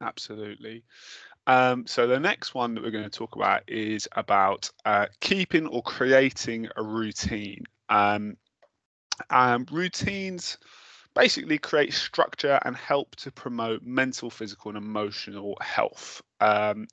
Absolutely. 0.00 0.82
Um, 1.46 1.86
so 1.86 2.06
the 2.06 2.20
next 2.20 2.54
one 2.54 2.74
that 2.74 2.82
we're 2.82 2.90
going 2.90 3.04
to 3.04 3.10
talk 3.10 3.34
about 3.34 3.62
is 3.68 4.08
about 4.12 4.70
uh, 4.84 5.06
keeping 5.20 5.66
or 5.66 5.82
creating 5.82 6.68
a 6.76 6.82
routine. 6.82 7.64
Um, 7.88 8.36
um, 9.30 9.66
routines 9.70 10.58
basically 11.14 11.58
create 11.58 11.92
structure 11.92 12.58
and 12.64 12.76
help 12.76 13.16
to 13.16 13.30
promote 13.30 13.82
mental, 13.82 14.30
physical, 14.30 14.70
and 14.70 14.78
emotional 14.78 15.56
health. 15.60 16.22
Um, 16.40 16.88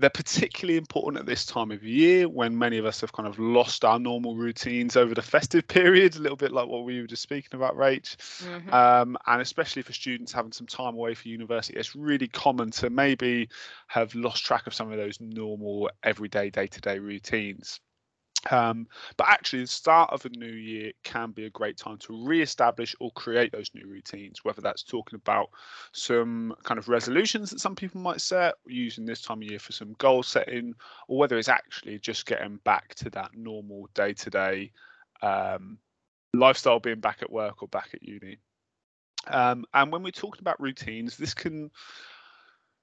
they're 0.00 0.08
particularly 0.08 0.78
important 0.78 1.20
at 1.20 1.26
this 1.26 1.44
time 1.44 1.70
of 1.70 1.84
year 1.84 2.26
when 2.26 2.56
many 2.56 2.78
of 2.78 2.86
us 2.86 3.02
have 3.02 3.12
kind 3.12 3.28
of 3.28 3.38
lost 3.38 3.84
our 3.84 3.98
normal 3.98 4.34
routines 4.34 4.96
over 4.96 5.14
the 5.14 5.22
festive 5.22 5.68
period, 5.68 6.16
a 6.16 6.20
little 6.20 6.36
bit 6.36 6.52
like 6.52 6.68
what 6.68 6.84
we 6.84 7.00
were 7.00 7.06
just 7.06 7.22
speaking 7.22 7.50
about, 7.52 7.76
Rach. 7.76 8.16
Mm-hmm. 8.42 8.72
Um, 8.72 9.18
and 9.26 9.42
especially 9.42 9.82
for 9.82 9.92
students 9.92 10.32
having 10.32 10.52
some 10.52 10.66
time 10.66 10.94
away 10.94 11.14
for 11.14 11.28
university, 11.28 11.78
it's 11.78 11.94
really 11.94 12.28
common 12.28 12.70
to 12.72 12.88
maybe 12.88 13.50
have 13.88 14.14
lost 14.14 14.44
track 14.44 14.66
of 14.66 14.74
some 14.74 14.90
of 14.90 14.96
those 14.96 15.20
normal, 15.20 15.90
everyday, 16.02 16.48
day 16.48 16.66
to 16.66 16.80
day 16.80 16.98
routines. 16.98 17.78
Um, 18.48 18.86
but 19.18 19.28
actually, 19.28 19.62
the 19.62 19.68
start 19.68 20.10
of 20.12 20.24
a 20.24 20.30
new 20.30 20.46
year 20.46 20.92
can 21.04 21.30
be 21.32 21.44
a 21.44 21.50
great 21.50 21.76
time 21.76 21.98
to 21.98 22.26
re-establish 22.26 22.96
or 22.98 23.10
create 23.10 23.52
those 23.52 23.70
new 23.74 23.86
routines. 23.86 24.44
Whether 24.44 24.62
that's 24.62 24.82
talking 24.82 25.16
about 25.16 25.50
some 25.92 26.54
kind 26.62 26.78
of 26.78 26.88
resolutions 26.88 27.50
that 27.50 27.60
some 27.60 27.76
people 27.76 28.00
might 28.00 28.22
set, 28.22 28.54
using 28.66 29.04
this 29.04 29.20
time 29.20 29.42
of 29.42 29.50
year 29.50 29.58
for 29.58 29.72
some 29.72 29.94
goal 29.98 30.22
setting, 30.22 30.74
or 31.06 31.18
whether 31.18 31.36
it's 31.36 31.50
actually 31.50 31.98
just 31.98 32.24
getting 32.24 32.56
back 32.64 32.94
to 32.94 33.10
that 33.10 33.32
normal 33.36 33.88
day-to-day 33.94 34.72
um, 35.20 35.76
lifestyle, 36.32 36.80
being 36.80 37.00
back 37.00 37.18
at 37.20 37.30
work 37.30 37.62
or 37.62 37.68
back 37.68 37.90
at 37.92 38.02
uni. 38.02 38.38
Um, 39.26 39.66
and 39.74 39.92
when 39.92 40.02
we're 40.02 40.12
talking 40.12 40.40
about 40.40 40.60
routines, 40.60 41.18
this 41.18 41.34
can 41.34 41.70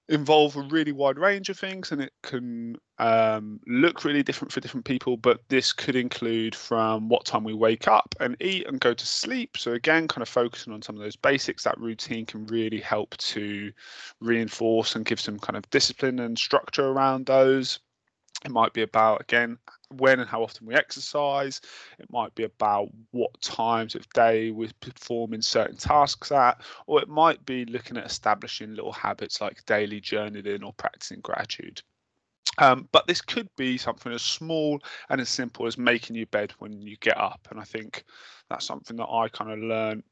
involve 0.09 0.55
a 0.55 0.61
really 0.61 0.91
wide 0.91 1.19
range 1.19 1.49
of 1.49 1.59
things 1.59 1.91
and 1.91 2.01
it 2.01 2.13
can 2.23 2.75
um, 2.99 3.59
look 3.67 4.05
really 4.05 4.23
different 4.23 4.51
for 4.51 4.61
different 4.61 4.85
people 4.85 5.17
but 5.17 5.41
this 5.49 5.73
could 5.73 5.95
include 5.95 6.55
from 6.55 7.09
what 7.09 7.25
time 7.25 7.43
we 7.43 7.53
wake 7.53 7.87
up 7.87 8.15
and 8.19 8.37
eat 8.39 8.65
and 8.67 8.79
go 8.79 8.93
to 8.93 9.05
sleep. 9.05 9.57
So 9.57 9.73
again 9.73 10.07
kind 10.07 10.21
of 10.21 10.29
focusing 10.29 10.73
on 10.73 10.81
some 10.81 10.95
of 10.95 11.01
those 11.01 11.15
basics 11.15 11.63
that 11.63 11.77
routine 11.77 12.25
can 12.25 12.45
really 12.47 12.79
help 12.79 13.17
to 13.17 13.71
reinforce 14.21 14.95
and 14.95 15.05
give 15.05 15.19
some 15.19 15.39
kind 15.39 15.57
of 15.57 15.69
discipline 15.69 16.19
and 16.19 16.37
structure 16.37 16.87
around 16.87 17.25
those 17.25 17.79
it 18.46 18.51
might 18.51 18.74
be 18.74 18.84
about 18.84 19.22
again 19.22 19.58
when 19.89 20.20
and 20.20 20.29
how 20.29 20.44
often 20.44 20.67
we 20.67 20.75
exercise. 20.75 21.62
It 22.00 22.12
might 22.12 22.36
be 22.36 22.44
about 22.44 22.89
what 23.12 23.41
times 23.41 23.96
of 23.96 24.08
day 24.10 24.51
we're 24.51 24.70
performing 24.79 25.41
certain 25.41 25.77
tasks 25.77 26.32
at, 26.32 26.62
or 26.86 27.01
it 27.01 27.10
might 27.10 27.46
be 27.46 27.65
looking 27.65 27.98
at 27.98 28.06
establishing 28.06 28.75
little 28.75 28.91
habits 28.91 29.41
like 29.41 29.65
daily 29.65 30.01
journaling 30.01 30.63
or 30.63 30.74
practicing 30.74 31.22
gratitude. 31.22 31.82
Um, 32.60 32.88
but 32.91 33.08
this 33.08 33.22
could 33.22 33.50
be 33.56 33.77
something 33.77 34.12
as 34.12 34.24
small 34.24 34.79
and 35.10 35.22
as 35.22 35.29
simple 35.29 35.67
as 35.67 35.77
making 35.77 36.15
your 36.15 36.25
bed 36.27 36.53
when 36.60 36.82
you 36.82 36.98
get 36.98 37.17
up. 37.17 37.48
And 37.51 37.60
I 37.60 37.63
think 37.63 38.03
that's 38.50 38.65
something 38.65 38.98
that 38.98 39.10
I 39.10 39.29
kind 39.29 39.51
of 39.51 39.60
learned 39.60 40.03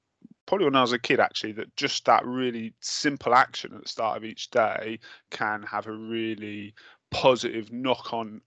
probably 0.46 0.66
when 0.66 0.76
I 0.76 0.82
was 0.82 0.94
a 0.94 1.00
kid, 1.00 1.20
actually, 1.20 1.54
that 1.54 1.76
just 1.76 2.06
that 2.06 2.26
really 2.26 2.74
simple 2.80 3.34
action 3.34 3.74
at 3.74 3.82
the 3.82 3.90
start 3.90 4.18
of 4.18 4.24
each 4.24 4.50
day 4.52 5.00
can 5.32 5.64
have 5.64 5.88
a 5.88 5.92
really 5.92 6.74
positive 7.12 7.72
knock 7.72 8.14
on 8.14 8.42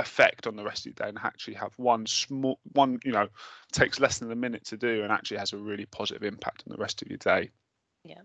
effect 0.00 0.46
on 0.46 0.56
the 0.56 0.64
rest 0.64 0.80
of 0.80 0.86
your 0.86 0.94
day 0.94 1.08
and 1.08 1.18
actually 1.22 1.54
have 1.54 1.72
one 1.76 2.04
small 2.04 2.58
one 2.72 2.98
you 3.04 3.12
know 3.12 3.28
takes 3.70 4.00
less 4.00 4.18
than 4.18 4.32
a 4.32 4.36
minute 4.36 4.64
to 4.64 4.76
do 4.76 5.04
and 5.04 5.12
actually 5.12 5.36
has 5.36 5.52
a 5.52 5.56
really 5.56 5.86
positive 5.86 6.24
impact 6.24 6.64
on 6.66 6.74
the 6.74 6.82
rest 6.82 7.00
of 7.00 7.08
your 7.08 7.18
day 7.18 7.48
yeah 8.04 8.20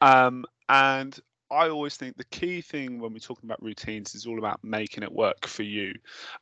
um 0.00 0.44
and 0.68 1.20
I 1.50 1.68
always 1.68 1.96
think 1.96 2.16
the 2.16 2.24
key 2.24 2.60
thing 2.60 3.00
when 3.00 3.12
we're 3.12 3.20
talking 3.20 3.48
about 3.48 3.62
routines 3.62 4.14
is 4.14 4.26
all 4.26 4.38
about 4.38 4.62
making 4.62 5.02
it 5.02 5.10
work 5.10 5.46
for 5.46 5.62
you. 5.62 5.94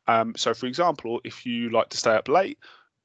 Um, 0.09 0.35
so, 0.37 0.53
for 0.53 0.67
example, 0.67 1.21
if 1.23 1.47
you 1.47 1.71
like 1.71 1.91
to 1.91 1.97
stay 1.97 2.11
up 2.11 2.29
late, 2.29 2.59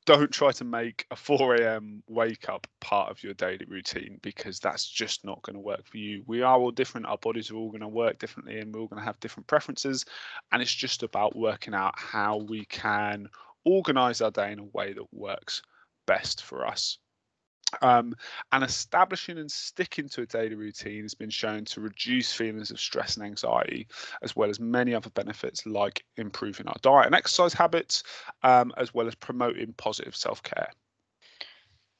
don't 0.06 0.32
try 0.32 0.52
to 0.52 0.64
make 0.64 1.06
a 1.12 1.16
4 1.16 1.56
a.m. 1.56 2.02
wake 2.08 2.50
up 2.50 2.66
part 2.80 3.12
of 3.12 3.22
your 3.24 3.34
daily 3.36 3.66
routine 3.68 4.20
because 4.22 4.60
that's 4.60 4.90
just 4.90 5.24
not 5.24 5.42
going 5.44 5.56
to 5.56 5.60
work 5.60 5.86
for 5.86 5.98
you. 5.98 6.24
We 6.26 6.42
are 6.42 6.58
all 6.58 6.72
different, 6.72 7.06
our 7.06 7.18
bodies 7.18 7.52
are 7.52 7.56
all 7.56 7.70
going 7.70 7.82
to 7.82 7.88
work 7.88 8.18
differently, 8.18 8.60
and 8.60 8.74
we're 8.74 8.82
all 8.82 8.88
going 8.88 9.00
to 9.00 9.06
have 9.06 9.20
different 9.20 9.48
preferences. 9.48 10.06
And 10.52 10.62
it's 10.62 10.74
just 10.74 11.04
about 11.04 11.36
working 11.36 11.74
out 11.74 11.94
how 11.98 12.38
we 12.38 12.66
can 12.66 13.28
organize 13.64 14.22
our 14.22 14.32
day 14.32 14.52
in 14.52 14.60
a 14.60 14.66
way 14.66 14.94
that 14.94 15.14
works 15.14 15.62
best 16.08 16.44
for 16.44 16.66
us. 16.66 16.98
Um, 17.82 18.16
and 18.52 18.64
establishing 18.64 19.38
and 19.38 19.52
sticking 19.52 20.10
to 20.10 20.22
a 20.22 20.26
daily 20.26 20.56
routine 20.56 21.04
has 21.04 21.14
been 21.14 21.30
shown 21.30 21.66
to 21.66 21.82
reduce 21.82 22.34
feelings 22.34 22.72
of 22.72 22.80
stress 22.80 23.18
and 23.18 23.26
anxiety, 23.26 23.88
as 24.22 24.36
well 24.36 24.50
as 24.50 24.60
many 24.60 24.94
other 24.94 25.10
benefits 25.12 25.66
like 25.66 26.04
improving 26.18 26.68
our 26.68 26.76
diet 26.82 27.08
and 27.08 27.16
exercise 27.16 27.54
habits, 27.54 28.04
um, 28.44 28.74
as 28.78 28.94
well 28.94 29.08
as 29.08 29.16
promoting 29.16 29.74
positive 29.74 30.16
self 30.16 30.44
care. 30.44 30.70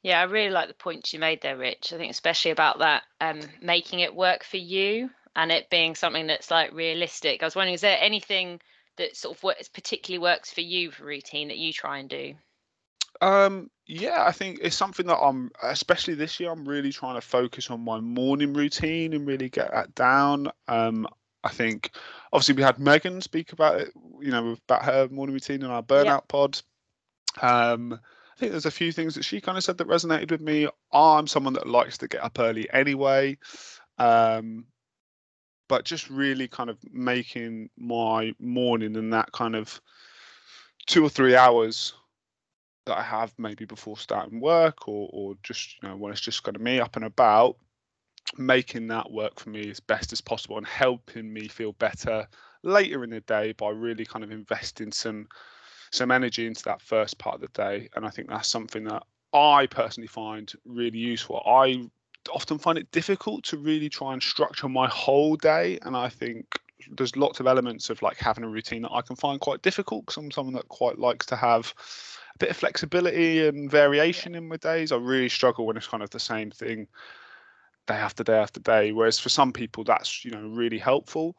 Yeah, 0.02 0.20
I 0.20 0.24
really 0.24 0.50
like 0.50 0.68
the 0.68 0.74
points 0.74 1.12
you 1.12 1.20
made 1.20 1.42
there, 1.42 1.56
Rich. 1.56 1.92
I 1.92 1.96
think 1.96 2.10
especially 2.10 2.50
about 2.50 2.80
that 2.80 3.04
um, 3.20 3.40
making 3.60 4.00
it 4.00 4.14
work 4.14 4.42
for 4.42 4.56
you 4.56 5.10
and 5.36 5.52
it 5.52 5.70
being 5.70 5.94
something 5.94 6.26
that's 6.26 6.50
like 6.50 6.72
realistic. 6.72 7.42
I 7.42 7.46
was 7.46 7.54
wondering, 7.54 7.74
is 7.74 7.80
there 7.80 7.98
anything 8.00 8.60
that 8.96 9.16
sort 9.16 9.36
of 9.36 9.42
works, 9.42 9.68
particularly 9.68 10.20
works 10.20 10.52
for 10.52 10.60
you 10.60 10.90
for 10.90 11.04
routine 11.04 11.48
that 11.48 11.58
you 11.58 11.72
try 11.72 11.98
and 11.98 12.08
do? 12.08 12.34
Um, 13.20 13.70
yeah, 13.92 14.24
I 14.24 14.32
think 14.32 14.58
it's 14.62 14.74
something 14.74 15.06
that 15.06 15.18
I'm, 15.18 15.50
especially 15.62 16.14
this 16.14 16.40
year, 16.40 16.50
I'm 16.50 16.66
really 16.66 16.92
trying 16.92 17.14
to 17.14 17.20
focus 17.20 17.70
on 17.70 17.84
my 17.84 18.00
morning 18.00 18.54
routine 18.54 19.12
and 19.12 19.26
really 19.26 19.50
get 19.50 19.70
that 19.70 19.94
down. 19.94 20.50
Um, 20.66 21.06
I 21.44 21.50
think 21.50 21.90
obviously 22.32 22.54
we 22.54 22.62
had 22.62 22.78
Megan 22.78 23.20
speak 23.20 23.52
about 23.52 23.82
it, 23.82 23.92
you 24.18 24.30
know, 24.30 24.56
about 24.66 24.86
her 24.86 25.08
morning 25.10 25.34
routine 25.34 25.62
in 25.62 25.70
our 25.70 25.82
burnout 25.82 26.04
yep. 26.04 26.28
pod. 26.28 26.62
Um, 27.42 27.92
I 27.92 28.38
think 28.38 28.52
there's 28.52 28.64
a 28.64 28.70
few 28.70 28.92
things 28.92 29.14
that 29.14 29.26
she 29.26 29.42
kind 29.42 29.58
of 29.58 29.64
said 29.64 29.76
that 29.76 29.88
resonated 29.88 30.30
with 30.30 30.40
me. 30.40 30.68
I'm 30.90 31.26
someone 31.26 31.52
that 31.52 31.68
likes 31.68 31.98
to 31.98 32.08
get 32.08 32.24
up 32.24 32.38
early 32.38 32.70
anyway. 32.72 33.36
Um, 33.98 34.64
but 35.68 35.84
just 35.84 36.08
really 36.08 36.48
kind 36.48 36.70
of 36.70 36.78
making 36.90 37.68
my 37.76 38.34
morning 38.38 38.96
and 38.96 39.12
that 39.12 39.32
kind 39.32 39.54
of 39.54 39.82
two 40.86 41.04
or 41.04 41.10
three 41.10 41.36
hours 41.36 41.92
that 42.86 42.98
I 42.98 43.02
have 43.02 43.32
maybe 43.38 43.64
before 43.64 43.96
starting 43.96 44.40
work 44.40 44.88
or 44.88 45.08
or 45.12 45.34
just 45.42 45.82
you 45.82 45.88
know 45.88 45.96
when 45.96 46.12
it's 46.12 46.20
just 46.20 46.42
kind 46.42 46.56
of 46.56 46.62
me 46.62 46.80
up 46.80 46.96
and 46.96 47.04
about, 47.04 47.56
making 48.38 48.88
that 48.88 49.10
work 49.10 49.38
for 49.38 49.50
me 49.50 49.70
as 49.70 49.80
best 49.80 50.12
as 50.12 50.20
possible 50.20 50.58
and 50.58 50.66
helping 50.66 51.32
me 51.32 51.48
feel 51.48 51.72
better 51.72 52.26
later 52.62 53.04
in 53.04 53.10
the 53.10 53.20
day 53.20 53.52
by 53.52 53.70
really 53.70 54.04
kind 54.04 54.24
of 54.24 54.30
investing 54.30 54.92
some 54.92 55.26
some 55.90 56.10
energy 56.10 56.46
into 56.46 56.62
that 56.64 56.80
first 56.80 57.18
part 57.18 57.34
of 57.34 57.40
the 57.42 57.48
day. 57.48 57.88
And 57.94 58.06
I 58.06 58.10
think 58.10 58.28
that's 58.28 58.48
something 58.48 58.84
that 58.84 59.02
I 59.34 59.66
personally 59.66 60.06
find 60.06 60.50
really 60.64 60.98
useful. 60.98 61.42
I 61.46 61.84
often 62.32 62.58
find 62.58 62.78
it 62.78 62.90
difficult 62.92 63.44
to 63.44 63.58
really 63.58 63.90
try 63.90 64.12
and 64.14 64.22
structure 64.22 64.68
my 64.68 64.88
whole 64.88 65.36
day 65.36 65.78
and 65.82 65.96
I 65.96 66.08
think 66.08 66.46
there's 66.90 67.16
lots 67.16 67.40
of 67.40 67.46
elements 67.46 67.90
of 67.90 68.00
like 68.02 68.16
having 68.16 68.44
a 68.44 68.48
routine 68.48 68.82
that 68.82 68.92
I 68.92 69.02
can 69.02 69.16
find 69.16 69.40
quite 69.40 69.62
difficult 69.62 70.06
because 70.06 70.16
I'm 70.16 70.30
someone 70.30 70.54
that 70.54 70.68
quite 70.68 70.98
likes 70.98 71.26
to 71.26 71.36
have 71.36 71.74
a 72.34 72.38
bit 72.38 72.50
of 72.50 72.56
flexibility 72.56 73.46
and 73.46 73.70
variation 73.70 74.34
in 74.34 74.48
my 74.48 74.56
days. 74.56 74.92
I 74.92 74.96
really 74.96 75.28
struggle 75.28 75.66
when 75.66 75.76
it's 75.76 75.86
kind 75.86 76.02
of 76.02 76.10
the 76.10 76.20
same 76.20 76.50
thing 76.50 76.88
day 77.86 77.94
after 77.94 78.24
day 78.24 78.38
after 78.38 78.60
day. 78.60 78.92
Whereas 78.92 79.18
for 79.18 79.28
some 79.28 79.52
people, 79.52 79.84
that's 79.84 80.24
you 80.24 80.30
know 80.30 80.48
really 80.48 80.78
helpful. 80.78 81.36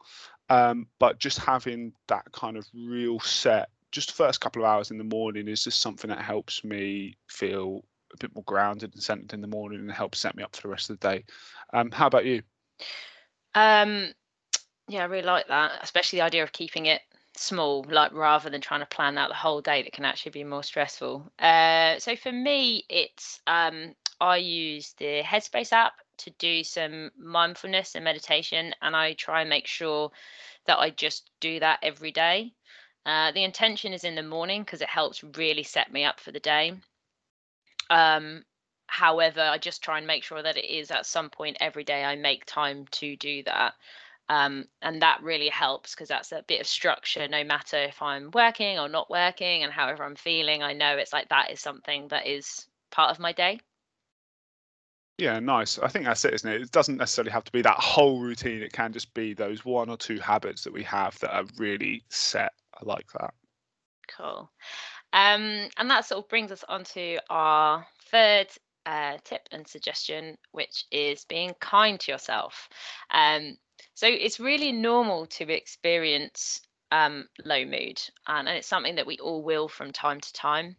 Um, 0.50 0.88
but 0.98 1.18
just 1.18 1.38
having 1.38 1.92
that 2.08 2.30
kind 2.32 2.56
of 2.56 2.66
real 2.74 3.18
set, 3.20 3.70
just 3.92 4.12
first 4.12 4.40
couple 4.40 4.62
of 4.62 4.68
hours 4.68 4.90
in 4.90 4.98
the 4.98 5.04
morning 5.04 5.48
is 5.48 5.64
just 5.64 5.80
something 5.80 6.10
that 6.10 6.20
helps 6.20 6.64
me 6.64 7.16
feel 7.28 7.84
a 8.12 8.16
bit 8.18 8.34
more 8.34 8.44
grounded 8.44 8.92
and 8.94 9.02
centered 9.02 9.32
in 9.32 9.40
the 9.40 9.46
morning 9.46 9.80
and 9.80 9.90
helps 9.90 10.18
set 10.18 10.36
me 10.36 10.42
up 10.42 10.54
for 10.54 10.62
the 10.62 10.68
rest 10.68 10.90
of 10.90 11.00
the 11.00 11.08
day. 11.08 11.24
Um, 11.72 11.90
how 11.90 12.06
about 12.06 12.26
you? 12.26 12.42
Um, 13.54 14.12
yeah, 14.88 15.02
I 15.02 15.06
really 15.06 15.26
like 15.26 15.48
that, 15.48 15.72
especially 15.82 16.18
the 16.18 16.24
idea 16.24 16.42
of 16.42 16.52
keeping 16.52 16.86
it 16.86 17.00
small, 17.36 17.84
like 17.88 18.12
rather 18.12 18.50
than 18.50 18.60
trying 18.60 18.80
to 18.80 18.86
plan 18.86 19.18
out 19.18 19.28
the 19.28 19.34
whole 19.34 19.60
day 19.60 19.82
that 19.82 19.92
can 19.92 20.04
actually 20.04 20.32
be 20.32 20.44
more 20.44 20.62
stressful. 20.62 21.30
Uh, 21.38 21.98
so 21.98 22.16
for 22.16 22.32
me, 22.32 22.84
it's 22.88 23.40
um, 23.46 23.94
I 24.20 24.36
use 24.38 24.94
the 24.98 25.22
Headspace 25.22 25.72
app 25.72 25.94
to 26.18 26.30
do 26.38 26.62
some 26.62 27.10
mindfulness 27.18 27.94
and 27.94 28.04
meditation, 28.04 28.74
and 28.82 28.94
I 28.94 29.14
try 29.14 29.40
and 29.40 29.50
make 29.50 29.66
sure 29.66 30.10
that 30.66 30.78
I 30.78 30.90
just 30.90 31.30
do 31.40 31.60
that 31.60 31.80
every 31.82 32.12
day. 32.12 32.52
Uh, 33.06 33.32
the 33.32 33.44
intention 33.44 33.92
is 33.92 34.04
in 34.04 34.14
the 34.14 34.22
morning 34.22 34.62
because 34.62 34.80
it 34.80 34.88
helps 34.88 35.22
really 35.36 35.62
set 35.62 35.92
me 35.92 36.04
up 36.04 36.20
for 36.20 36.32
the 36.32 36.40
day. 36.40 36.74
Um, 37.90 38.44
however, 38.86 39.42
I 39.42 39.58
just 39.58 39.82
try 39.82 39.98
and 39.98 40.06
make 40.06 40.24
sure 40.24 40.42
that 40.42 40.56
it 40.56 40.64
is 40.64 40.90
at 40.90 41.06
some 41.06 41.28
point 41.28 41.58
every 41.60 41.84
day 41.84 42.04
I 42.04 42.16
make 42.16 42.46
time 42.46 42.86
to 42.92 43.16
do 43.16 43.42
that. 43.44 43.74
Um, 44.28 44.64
and 44.80 45.02
that 45.02 45.22
really 45.22 45.50
helps 45.50 45.94
because 45.94 46.08
that's 46.08 46.32
a 46.32 46.44
bit 46.48 46.60
of 46.62 46.66
structure 46.66 47.28
no 47.28 47.44
matter 47.44 47.76
if 47.76 48.00
i'm 48.00 48.30
working 48.32 48.78
or 48.78 48.88
not 48.88 49.10
working 49.10 49.64
and 49.64 49.70
however 49.70 50.02
i'm 50.02 50.16
feeling 50.16 50.62
i 50.62 50.72
know 50.72 50.96
it's 50.96 51.12
like 51.12 51.28
that 51.28 51.50
is 51.50 51.60
something 51.60 52.08
that 52.08 52.26
is 52.26 52.66
part 52.90 53.10
of 53.10 53.18
my 53.18 53.32
day 53.32 53.60
yeah, 55.18 55.38
nice. 55.38 55.78
I 55.78 55.88
think 55.88 56.06
that's 56.06 56.24
it, 56.24 56.34
isn't 56.34 56.50
it? 56.50 56.62
It 56.62 56.70
doesn't 56.72 56.96
necessarily 56.96 57.30
have 57.30 57.44
to 57.44 57.52
be 57.52 57.62
that 57.62 57.78
whole 57.78 58.20
routine. 58.20 58.62
It 58.62 58.72
can 58.72 58.92
just 58.92 59.14
be 59.14 59.32
those 59.32 59.64
one 59.64 59.88
or 59.88 59.96
two 59.96 60.18
habits 60.18 60.64
that 60.64 60.72
we 60.72 60.82
have 60.84 61.18
that 61.20 61.34
are 61.34 61.44
really 61.56 62.02
set. 62.08 62.52
I 62.74 62.84
like 62.84 63.06
that. 63.12 63.32
Cool. 64.08 64.50
Um, 65.12 65.68
and 65.76 65.88
that 65.88 66.04
sort 66.04 66.24
of 66.24 66.28
brings 66.28 66.50
us 66.50 66.64
on 66.68 66.82
to 66.84 67.18
our 67.30 67.86
third 68.10 68.48
uh, 68.86 69.18
tip 69.22 69.42
and 69.52 69.66
suggestion, 69.66 70.36
which 70.50 70.84
is 70.90 71.24
being 71.26 71.54
kind 71.60 72.00
to 72.00 72.10
yourself. 72.10 72.68
Um, 73.12 73.56
so 73.92 74.06
it's 74.08 74.40
really 74.40 74.72
normal 74.72 75.26
to 75.26 75.52
experience 75.52 76.60
um, 76.90 77.28
low 77.44 77.64
mood, 77.64 78.00
and 78.26 78.48
it's 78.48 78.68
something 78.68 78.94
that 78.96 79.06
we 79.06 79.18
all 79.18 79.42
will 79.42 79.68
from 79.68 79.92
time 79.92 80.20
to 80.20 80.32
time. 80.32 80.76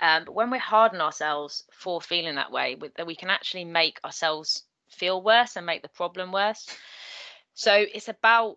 Um, 0.00 0.24
but 0.24 0.34
when 0.34 0.50
we 0.50 0.58
harden 0.58 1.00
ourselves 1.00 1.64
for 1.72 2.00
feeling 2.00 2.36
that 2.36 2.52
way, 2.52 2.76
we, 2.76 2.90
that 2.96 3.06
we 3.06 3.16
can 3.16 3.30
actually 3.30 3.64
make 3.64 3.98
ourselves 4.04 4.62
feel 4.90 5.22
worse 5.22 5.56
and 5.56 5.66
make 5.66 5.82
the 5.82 5.88
problem 5.88 6.32
worse. 6.32 6.66
So 7.54 7.72
it's 7.74 8.08
about 8.08 8.56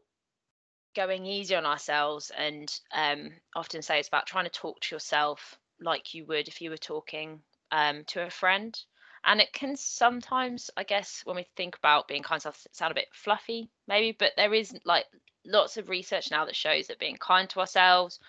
going 0.96 1.26
easy 1.26 1.56
on 1.56 1.66
ourselves 1.66 2.32
and 2.38 2.72
um, 2.94 3.32
often 3.56 3.82
say 3.82 4.00
it's 4.00 4.08
about 4.08 4.28
trying 4.28 4.46
to 4.46 4.52
talk 4.52 4.80
to 4.82 4.96
yourself 4.96 5.58
like 5.80 6.14
you 6.14 6.26
would 6.26 6.48
if 6.48 6.62
you 6.62 6.70
were 6.70 6.78
talking 6.78 7.42
um, 7.72 8.04
to 8.06 8.24
a 8.26 8.30
friend. 8.30 8.80
And 9.24 9.40
it 9.40 9.54
can 9.54 9.76
sometimes, 9.76 10.70
I 10.76 10.84
guess, 10.84 11.22
when 11.26 11.36
we 11.36 11.46
think 11.56 11.78
about 11.78 12.08
being 12.08 12.24
kind 12.24 12.42
to 12.42 12.54
sound 12.72 12.92
a 12.92 12.96
bit 12.96 13.08
fluffy, 13.14 13.70
maybe, 13.88 14.16
but 14.18 14.34
there 14.36 14.54
is 14.54 14.74
like 14.86 15.06
lots 15.46 15.78
of 15.78 15.90
research 15.90 16.32
now 16.32 16.46
that 16.46 16.56
shows 16.56 16.88
that 16.88 17.00
being 17.00 17.18
kind 17.18 17.50
to 17.50 17.60
ourselves 17.60 18.20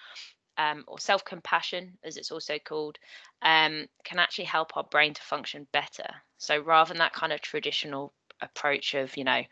um, 0.58 0.84
or 0.86 0.98
self 0.98 1.24
compassion, 1.24 1.96
as 2.04 2.16
it's 2.16 2.30
also 2.30 2.58
called, 2.58 2.98
um, 3.42 3.86
can 4.04 4.18
actually 4.18 4.44
help 4.44 4.76
our 4.76 4.84
brain 4.84 5.14
to 5.14 5.22
function 5.22 5.66
better. 5.72 6.08
So 6.38 6.58
rather 6.58 6.88
than 6.88 6.98
that 6.98 7.14
kind 7.14 7.32
of 7.32 7.40
traditional 7.40 8.12
approach 8.40 8.94
of, 8.94 9.16
you 9.16 9.24
know, 9.24 9.42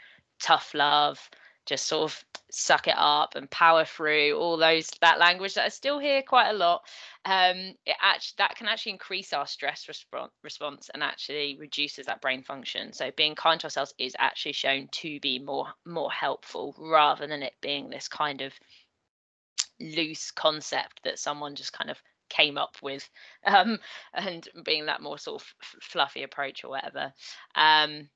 tough 0.41 0.75
love, 0.75 1.31
just 1.71 1.87
sort 1.87 2.11
of 2.11 2.25
suck 2.51 2.89
it 2.89 2.97
up 2.97 3.37
and 3.37 3.49
power 3.49 3.85
through 3.85 4.37
all 4.37 4.57
those 4.57 4.91
that 5.01 5.21
language 5.21 5.55
that 5.55 5.67
I 5.67 5.69
still 5.69 6.01
hear 6.01 6.21
quite 6.21 6.51
a 6.51 6.53
lot. 6.53 6.83
Um, 7.25 7.75
it 7.87 7.95
actually 8.03 8.35
that 8.39 8.57
can 8.57 8.67
actually 8.67 8.93
increase 8.93 9.33
our 9.33 9.47
stress 9.47 9.87
response 9.87 10.33
response 10.43 10.91
and 10.93 11.01
actually 11.01 11.57
reduces 11.61 12.07
that 12.07 12.21
brain 12.21 12.43
function. 12.43 12.93
So 12.93 13.13
being 13.17 13.37
kind 13.37 13.61
to 13.61 13.67
ourselves 13.67 13.95
is 13.99 14.17
actually 14.19 14.55
shown 14.55 14.89
to 14.91 15.21
be 15.21 15.39
more 15.39 15.69
more 15.87 16.11
helpful 16.11 16.75
rather 16.77 17.29
than 17.29 17.45
it 17.45 17.55
being 17.61 17.89
this 17.89 18.09
kind 18.09 18.41
of 18.41 18.53
loose 19.79 20.33
concept 20.33 21.03
that 21.05 21.21
someone 21.21 21.55
just 21.55 21.73
kind 21.73 21.89
of 21.89 22.03
came 22.29 22.59
up 22.59 22.77
with 22.83 23.09
um, 23.47 23.79
and 24.13 24.49
being 24.65 24.87
that 24.87 25.03
more 25.03 25.19
sort 25.19 25.41
of 25.41 25.55
f- 25.63 25.77
fluffy 25.83 26.25
approach 26.25 26.65
or 26.65 26.71
whatever 26.71 27.13
um, 27.55 28.09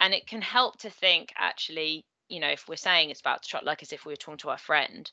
and 0.00 0.14
it 0.14 0.26
can 0.26 0.42
help 0.42 0.78
to 0.78 0.90
think 0.90 1.32
actually 1.36 2.04
you 2.28 2.40
know 2.40 2.48
if 2.48 2.68
we're 2.68 2.76
saying 2.76 3.10
it's 3.10 3.20
about 3.20 3.44
like 3.64 3.82
as 3.82 3.92
if 3.92 4.04
we 4.04 4.12
were 4.12 4.16
talking 4.16 4.38
to 4.38 4.50
our 4.50 4.58
friend 4.58 5.10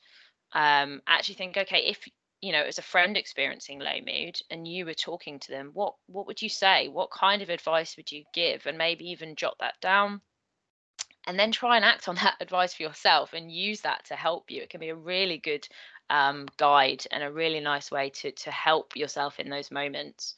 um, 0.52 1.00
actually 1.06 1.34
think 1.34 1.56
okay 1.56 1.84
if 1.86 2.06
you 2.40 2.52
know 2.52 2.62
as 2.62 2.78
a 2.78 2.82
friend 2.82 3.16
experiencing 3.16 3.78
low 3.78 3.98
mood 4.06 4.38
and 4.50 4.68
you 4.68 4.84
were 4.84 4.94
talking 4.94 5.38
to 5.38 5.50
them 5.50 5.70
what 5.74 5.94
what 6.06 6.26
would 6.26 6.40
you 6.40 6.48
say 6.48 6.88
what 6.88 7.10
kind 7.10 7.42
of 7.42 7.50
advice 7.50 7.96
would 7.96 8.10
you 8.12 8.24
give 8.34 8.66
and 8.66 8.78
maybe 8.78 9.10
even 9.10 9.34
jot 9.34 9.56
that 9.60 9.74
down 9.80 10.20
and 11.26 11.38
then 11.38 11.50
try 11.50 11.76
and 11.76 11.84
act 11.84 12.08
on 12.08 12.14
that 12.22 12.36
advice 12.40 12.74
for 12.74 12.82
yourself 12.82 13.32
and 13.32 13.50
use 13.52 13.80
that 13.82 14.04
to 14.06 14.14
help 14.14 14.50
you. 14.50 14.62
It 14.62 14.70
can 14.70 14.80
be 14.80 14.90
a 14.90 14.94
really 14.94 15.38
good 15.38 15.66
um, 16.08 16.46
guide 16.56 17.04
and 17.10 17.22
a 17.22 17.32
really 17.32 17.60
nice 17.60 17.90
way 17.90 18.10
to 18.10 18.30
to 18.30 18.50
help 18.50 18.94
yourself 18.94 19.40
in 19.40 19.50
those 19.50 19.70
moments. 19.70 20.36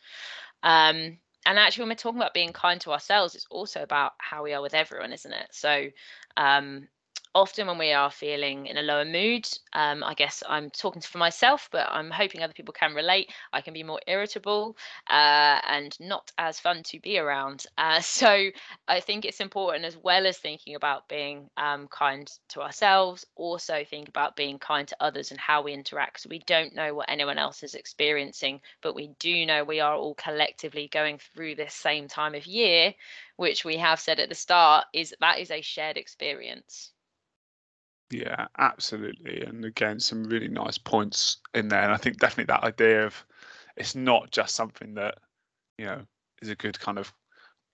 Um, 0.63 1.19
and 1.49 1.59
actually, 1.59 1.85
when 1.85 1.89
we're 1.89 1.95
talking 1.95 2.21
about 2.21 2.35
being 2.35 2.53
kind 2.53 2.79
to 2.83 2.93
ourselves, 2.93 3.35
it's 3.35 3.47
also 3.51 3.83
about 3.83 4.13
how 4.19 4.43
we 4.43 4.53
are 4.53 4.61
with 4.61 4.75
everyone, 4.75 5.15
isn't 5.15 5.33
it? 5.33 5.49
So, 5.51 5.87
um, 6.37 6.89
often 7.39 7.69
when 7.69 7.79
we 7.79 7.93
are 7.93 8.11
feeling 8.11 8.67
in 8.67 8.77
a 8.79 8.83
lower 8.83 9.05
mood, 9.05 9.49
um, 9.73 10.03
I 10.03 10.15
guess 10.15 10.43
I'm 10.49 10.71
talking 10.71 11.01
for 11.01 11.19
myself, 11.19 11.69
but 11.71 11.87
I'm 11.89 12.11
hoping 12.11 12.43
other 12.43 12.53
people 12.53 12.75
can 12.75 12.95
relate. 12.95 13.31
I 13.53 13.61
can 13.61 13.73
be 13.73 13.85
more 13.85 14.01
irritable 14.09 14.77
uh, 15.09 15.61
and 15.69 15.97
not 16.01 16.33
as 16.37 16.59
fun 16.59 16.83
to 16.85 16.99
be 16.99 17.19
around. 17.19 17.65
Uh, 17.79 18.01
so 18.01 18.51
I 18.89 19.01
think 19.01 19.25
it's 19.25 19.41
important, 19.41 19.85
as 19.85 19.97
well 19.97 20.27
as 20.27 20.37
thinking 20.37 20.75
about 20.75 21.09
being 21.09 21.49
um, 21.57 21.87
kind 21.89 22.31
to 22.49 22.61
ourselves, 22.61 23.25
also 23.37 23.85
think 23.85 24.09
about 24.09 24.35
being 24.35 24.59
kind 24.59 24.87
to 24.89 24.97
others 25.01 25.31
and 25.31 25.39
how 25.39 25.63
we 25.63 25.73
interact. 25.73 26.21
So 26.21 26.29
we 26.29 26.41
don't 26.41 26.75
know 26.75 26.93
what 26.93 27.09
anyone 27.09 27.39
else 27.39 27.63
is 27.63 27.75
experiencing, 27.75 28.61
but 28.83 28.97
we 28.97 29.09
do 29.21 29.47
know 29.47 29.63
we 29.65 29.81
are 29.81 29.95
all 29.95 30.15
collectively 30.17 30.89
going 30.89 31.19
through 31.19 31.55
this 31.55 31.73
same 31.73 32.09
time 32.09 32.35
of 32.35 32.47
year, 32.47 32.93
which 33.37 33.65
we 33.65 33.77
have 33.77 34.01
said 34.01 34.19
at 34.19 34.29
the 34.29 34.35
start 34.35 34.87
is 34.93 35.15
that 35.21 35.39
is 35.39 35.51
a 35.53 35.61
shared 35.63 35.97
experience. 35.97 36.93
Yeah, 38.11 38.47
absolutely. 38.57 39.43
And 39.43 39.65
again, 39.65 40.01
some 40.01 40.25
really 40.25 40.49
nice 40.49 40.79
points 40.79 41.39
in 41.55 41.69
there. 41.69 41.83
And 41.83 41.93
I 41.93 41.99
think 41.99 42.19
definitely 42.19 42.53
that 42.53 42.65
idea 42.65 43.05
of 43.05 43.25
it's 43.77 43.95
not 43.95 44.31
just 44.31 44.55
something 44.55 44.95
that, 44.95 45.19
you 45.77 45.85
know, 45.85 46.03
is 46.41 46.49
a 46.49 46.57
good 46.57 46.79
kind 46.81 46.99
of 46.99 47.13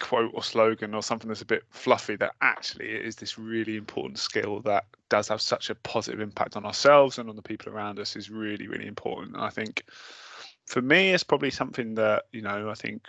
quote 0.01 0.33
or 0.35 0.43
slogan 0.43 0.93
or 0.93 1.03
something 1.03 1.29
that's 1.29 1.43
a 1.43 1.47
bit 1.47 1.63
fluffy, 1.71 2.17
that 2.17 2.35
actually 2.41 2.91
it 2.91 3.05
is 3.07 3.15
this 3.15 3.39
really 3.39 3.77
important 3.77 4.19
skill 4.19 4.61
that 4.63 4.85
does 5.09 5.29
have 5.29 5.41
such 5.41 5.71
a 5.71 5.75
positive 5.77 6.21
impact 6.21 6.57
on 6.57 6.67
ourselves 6.67 7.19
and 7.19 7.31
on 7.31 7.37
the 7.37 7.43
people 7.43 7.73
around 7.73 8.01
us 8.01 8.17
is 8.17 8.29
really, 8.29 8.67
really 8.67 8.87
important. 8.87 9.37
And 9.37 9.45
I 9.45 9.51
think 9.51 9.85
for 10.67 10.83
me, 10.83 11.11
it's 11.11 11.23
probably 11.23 11.51
something 11.51 11.95
that, 11.95 12.25
you 12.33 12.43
know, 12.43 12.69
I 12.69 12.75
think 12.75 13.03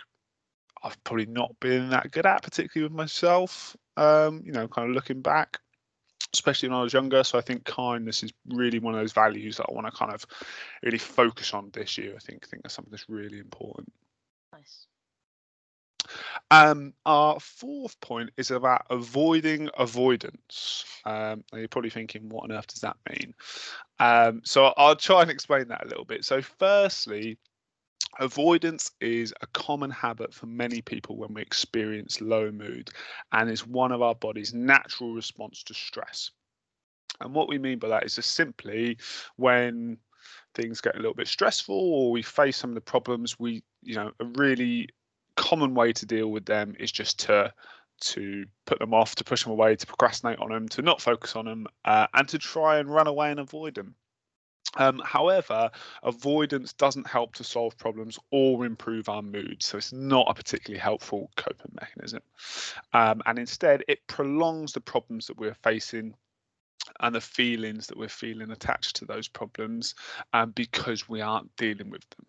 I've 0.84 1.02
probably 1.02 1.26
not 1.26 1.58
been 1.58 1.90
that 1.90 2.12
good 2.12 2.26
at, 2.26 2.42
particularly 2.42 2.88
with 2.88 2.96
myself. 2.96 3.76
Um, 3.96 4.42
you 4.44 4.52
know, 4.52 4.68
kind 4.68 4.88
of 4.88 4.94
looking 4.94 5.22
back 5.22 5.58
especially 6.36 6.68
when 6.68 6.78
I 6.78 6.82
was 6.82 6.92
younger. 6.92 7.24
So 7.24 7.38
I 7.38 7.42
think 7.42 7.64
kindness 7.64 8.22
is 8.22 8.32
really 8.48 8.78
one 8.78 8.94
of 8.94 9.00
those 9.00 9.12
values 9.12 9.56
that 9.56 9.66
I 9.68 9.72
want 9.72 9.86
to 9.86 9.92
kind 9.92 10.12
of 10.12 10.24
really 10.82 10.98
focus 10.98 11.54
on 11.54 11.70
this 11.72 11.98
year. 11.98 12.14
I 12.14 12.18
think 12.18 12.44
I 12.44 12.48
think 12.48 12.62
that's 12.62 12.74
something 12.74 12.90
that's 12.90 13.08
really 13.08 13.38
important. 13.38 13.92
Nice. 14.52 14.86
Um, 16.50 16.94
our 17.04 17.40
fourth 17.40 18.00
point 18.00 18.30
is 18.36 18.50
about 18.50 18.86
avoiding 18.90 19.68
avoidance. 19.76 20.84
Um, 21.04 21.42
you're 21.52 21.68
probably 21.68 21.90
thinking, 21.90 22.28
what 22.28 22.44
on 22.44 22.52
earth 22.52 22.68
does 22.68 22.80
that 22.80 22.96
mean? 23.10 23.34
Um, 23.98 24.42
so 24.44 24.72
I'll 24.76 24.96
try 24.96 25.22
and 25.22 25.30
explain 25.30 25.68
that 25.68 25.84
a 25.84 25.88
little 25.88 26.04
bit. 26.04 26.24
So, 26.24 26.42
firstly, 26.42 27.38
Avoidance 28.18 28.90
is 29.00 29.34
a 29.42 29.46
common 29.48 29.90
habit 29.90 30.32
for 30.32 30.46
many 30.46 30.80
people 30.80 31.16
when 31.16 31.34
we 31.34 31.42
experience 31.42 32.20
low 32.20 32.50
mood 32.50 32.90
and 33.32 33.50
is 33.50 33.66
one 33.66 33.92
of 33.92 34.00
our 34.00 34.14
body's 34.14 34.54
natural 34.54 35.12
response 35.12 35.62
to 35.64 35.74
stress. 35.74 36.30
And 37.20 37.34
what 37.34 37.48
we 37.48 37.58
mean 37.58 37.78
by 37.78 37.88
that 37.88 38.04
is 38.04 38.16
just 38.16 38.32
simply 38.32 38.98
when 39.36 39.98
things 40.54 40.80
get 40.80 40.94
a 40.94 40.98
little 40.98 41.14
bit 41.14 41.28
stressful 41.28 41.74
or 41.74 42.10
we 42.10 42.22
face 42.22 42.56
some 42.56 42.70
of 42.70 42.74
the 42.74 42.80
problems, 42.80 43.38
we, 43.38 43.62
you 43.82 43.94
know, 43.94 44.10
a 44.20 44.24
really 44.36 44.88
common 45.36 45.74
way 45.74 45.92
to 45.92 46.06
deal 46.06 46.28
with 46.28 46.46
them 46.46 46.74
is 46.78 46.90
just 46.90 47.18
to 47.20 47.52
to 47.98 48.44
put 48.66 48.78
them 48.78 48.92
off, 48.92 49.14
to 49.14 49.24
push 49.24 49.42
them 49.42 49.52
away, 49.52 49.74
to 49.74 49.86
procrastinate 49.86 50.38
on 50.38 50.50
them, 50.50 50.68
to 50.68 50.82
not 50.82 51.00
focus 51.00 51.34
on 51.34 51.46
them, 51.46 51.66
uh, 51.86 52.06
and 52.12 52.28
to 52.28 52.38
try 52.38 52.78
and 52.78 52.90
run 52.90 53.06
away 53.06 53.30
and 53.30 53.40
avoid 53.40 53.74
them. 53.74 53.94
Um, 54.76 55.00
however, 55.04 55.70
avoidance 56.02 56.72
doesn't 56.72 57.06
help 57.06 57.34
to 57.36 57.44
solve 57.44 57.78
problems 57.78 58.18
or 58.30 58.66
improve 58.66 59.08
our 59.08 59.22
mood, 59.22 59.62
so 59.62 59.78
it's 59.78 59.92
not 59.92 60.26
a 60.28 60.34
particularly 60.34 60.80
helpful 60.80 61.30
coping 61.36 61.72
mechanism. 61.80 62.22
Um, 62.92 63.22
and 63.26 63.38
instead, 63.38 63.84
it 63.88 64.06
prolongs 64.06 64.72
the 64.72 64.80
problems 64.80 65.26
that 65.28 65.38
we're 65.38 65.54
facing 65.54 66.14
and 67.00 67.14
the 67.14 67.20
feelings 67.20 67.86
that 67.86 67.98
we're 67.98 68.08
feeling 68.08 68.50
attached 68.50 68.96
to 68.96 69.04
those 69.04 69.28
problems 69.28 69.94
um, 70.32 70.50
because 70.52 71.08
we 71.08 71.20
aren't 71.20 71.54
dealing 71.56 71.90
with 71.90 72.04
them. 72.10 72.26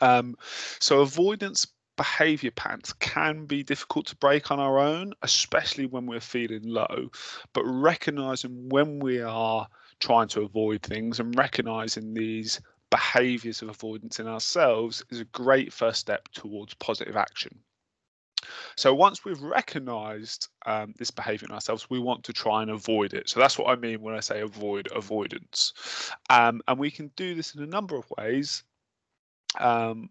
Um, 0.00 0.36
so, 0.80 1.00
avoidance 1.00 1.66
behavior 1.96 2.50
patterns 2.50 2.92
can 2.94 3.44
be 3.44 3.62
difficult 3.62 4.06
to 4.06 4.16
break 4.16 4.50
on 4.50 4.58
our 4.58 4.78
own, 4.78 5.12
especially 5.22 5.86
when 5.86 6.06
we're 6.06 6.20
feeling 6.20 6.62
low. 6.64 7.10
But 7.52 7.64
recognizing 7.64 8.68
when 8.70 8.98
we 8.98 9.20
are 9.20 9.68
trying 10.02 10.26
to 10.26 10.42
avoid 10.42 10.82
things 10.82 11.20
and 11.20 11.38
recognizing 11.38 12.12
these 12.12 12.60
behaviors 12.90 13.62
of 13.62 13.68
avoidance 13.68 14.18
in 14.18 14.26
ourselves 14.26 15.04
is 15.10 15.20
a 15.20 15.24
great 15.26 15.72
first 15.72 16.00
step 16.00 16.28
towards 16.34 16.74
positive 16.74 17.16
action. 17.16 17.56
So 18.74 18.92
once 18.92 19.24
we've 19.24 19.40
recognized 19.40 20.48
um, 20.66 20.92
this 20.98 21.12
behavior 21.12 21.46
in 21.48 21.54
ourselves, 21.54 21.88
we 21.88 22.00
want 22.00 22.24
to 22.24 22.32
try 22.32 22.62
and 22.62 22.72
avoid 22.72 23.14
it. 23.14 23.28
So 23.28 23.38
that's 23.38 23.56
what 23.56 23.68
I 23.68 23.76
mean 23.76 24.02
when 24.02 24.16
I 24.16 24.20
say 24.20 24.40
avoid 24.40 24.88
avoidance. 24.92 25.72
Um, 26.28 26.60
and 26.66 26.80
we 26.80 26.90
can 26.90 27.12
do 27.14 27.36
this 27.36 27.54
in 27.54 27.62
a 27.62 27.66
number 27.66 27.94
of 27.94 28.10
ways. 28.18 28.64
Um, 29.60 30.10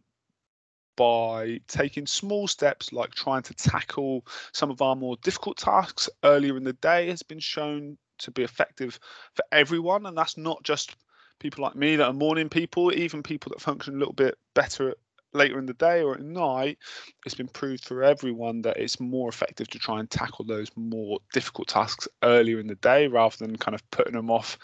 by 0.96 1.60
taking 1.68 2.06
small 2.06 2.48
steps 2.48 2.94
like 2.94 3.12
trying 3.12 3.42
to 3.42 3.54
tackle 3.56 4.26
some 4.54 4.70
of 4.70 4.82
our 4.82 4.96
more 4.96 5.18
difficult 5.24 5.58
tasks 5.58 6.08
earlier 6.24 6.56
in 6.56 6.64
the 6.64 6.74
day 6.74 7.10
has 7.10 7.24
been 7.24 7.40
shown 7.40 7.98
to 8.24 8.32
be 8.32 8.44
effective 8.44 9.00
for 9.36 9.44
everyone. 9.52 10.06
And 10.06 10.18
that's 10.18 10.38
not 10.38 10.64
just 10.64 10.96
people 11.40 11.64
like 11.64 11.76
me 11.76 11.96
that 11.96 12.06
are 12.08 12.14
morning 12.14 12.50
people, 12.50 12.94
even 12.94 13.24
people 13.24 13.52
that 13.52 13.62
function 13.62 13.96
a 13.96 13.98
little 13.98 14.14
bit 14.14 14.38
better 14.54 14.96
later 15.34 15.58
in 15.58 15.66
the 15.66 15.74
day 15.74 16.02
or 16.02 16.16
at 16.16 16.22
night, 16.22 16.78
it's 17.26 17.36
been 17.36 17.48
proved 17.48 17.86
for 17.86 18.04
everyone 18.04 18.62
that 18.62 18.78
it's 18.78 19.00
more 19.00 19.30
effective 19.30 19.68
to 19.70 19.80
try 19.80 20.00
and 20.00 20.10
tackle 20.10 20.46
those 20.46 20.70
more 20.76 21.20
difficult 21.34 21.68
tasks 21.68 22.08
earlier 22.24 22.60
in 22.60 22.68
the 22.68 22.76
day 22.76 23.08
rather 23.08 23.38
than 23.38 23.56
kind 23.56 23.76
of 23.76 23.92
putting 23.92 24.14
them 24.14 24.30
off 24.30 24.58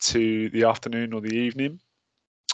to 0.00 0.48
the 0.50 0.64
afternoon 0.64 1.12
or 1.12 1.20
the 1.20 1.36
evening. 1.36 1.80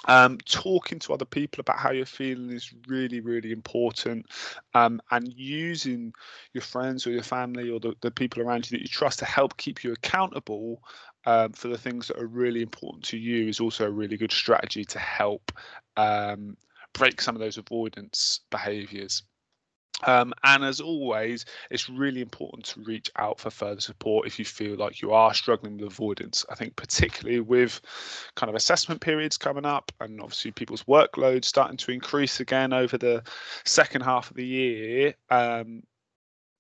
Um, 0.07 0.37
talking 0.45 0.99
to 0.99 1.15
other 1.15 1.25
people 1.25 1.63
about 1.63 1.79
how 1.79 1.91
you're 1.91 2.05
feeling 2.05 2.51
is 2.51 2.75
really, 2.87 3.21
really 3.21 3.53
important. 3.53 4.27
Um, 4.75 5.01
and 5.11 5.33
using 5.33 6.13
your 6.53 6.63
friends 6.63 7.07
or 7.07 7.11
your 7.11 7.23
family 7.23 7.71
or 7.71 7.81
the, 7.81 7.95
the, 8.03 8.11
people 8.11 8.43
around 8.43 8.71
you 8.71 8.77
that 8.77 8.83
you 8.83 8.89
trust 8.89 9.21
to 9.21 9.25
help 9.25 9.57
keep 9.57 9.83
you 9.83 9.93
accountable 9.93 10.83
um, 11.25 11.53
for 11.53 11.69
the 11.69 11.79
things 11.79 12.09
that 12.09 12.19
are 12.19 12.27
really 12.27 12.61
important 12.61 13.05
to 13.05 13.17
you 13.17 13.49
is 13.49 13.61
also 13.61 13.87
a 13.87 13.91
really 13.91 14.19
good 14.19 14.33
strategy 14.33 14.85
to 14.85 14.99
help 14.99 15.53
um, 15.97 16.57
break 16.93 17.21
some 17.21 17.35
of 17.35 17.41
those 17.41 17.57
avoidance 17.57 18.41
behaviors. 18.51 19.23
Um, 20.07 20.35
and 20.45 20.65
as 20.65 20.81
always, 20.81 21.45
it's 21.71 21.89
really 21.89 22.21
important 22.21 22.65
to 22.67 22.81
reach 22.81 23.11
out 23.17 23.41
for 23.41 23.51
further 23.51 23.81
support 23.81 24.27
if 24.27 24.39
you 24.39 24.45
feel 24.45 24.77
like 24.77 25.01
you 25.01 25.13
are 25.13 25.35
struggling 25.35 25.79
with 25.79 25.93
avoidance. 25.93 26.45
I 26.51 26.55
think, 26.55 26.77
particularly 26.77 27.41
with 27.41 27.81
kind 28.35 28.51
of 28.51 28.57
assessment 28.57 29.01
periods 29.01 29.39
coming 29.39 29.65
up 29.65 29.91
and 30.01 30.21
obviously 30.21 30.51
people's 30.51 30.85
workload 30.85 31.45
starting 31.45 31.77
to 31.79 31.93
increase 31.93 32.41
again 32.41 32.73
over 32.73 32.99
the 32.99 33.23
second 33.65 34.03
half 34.03 34.31
of 34.31 34.37
the 34.37 34.47
year, 34.47 35.15
um, 35.31 35.83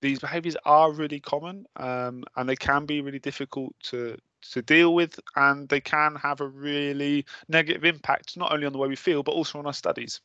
these 0.04 0.18
behaviors 0.18 0.56
are 0.66 0.92
really 0.92 1.18
common 1.18 1.64
um, 1.76 2.24
and 2.36 2.46
they 2.46 2.56
can 2.56 2.84
be 2.84 3.00
really 3.00 3.18
difficult 3.18 3.74
to 3.82 4.18
to 4.52 4.60
deal 4.60 4.94
with 4.94 5.18
and 5.36 5.66
they 5.70 5.80
can 5.80 6.14
have 6.16 6.42
a 6.42 6.46
really 6.46 7.24
negative 7.48 7.86
impact 7.86 8.36
not 8.36 8.52
only 8.52 8.66
on 8.66 8.72
the 8.72 8.78
way 8.78 8.86
we 8.86 8.94
feel 8.94 9.22
but 9.22 9.32
also 9.32 9.58
on 9.58 9.64
our 9.64 9.72
studies 9.72 10.20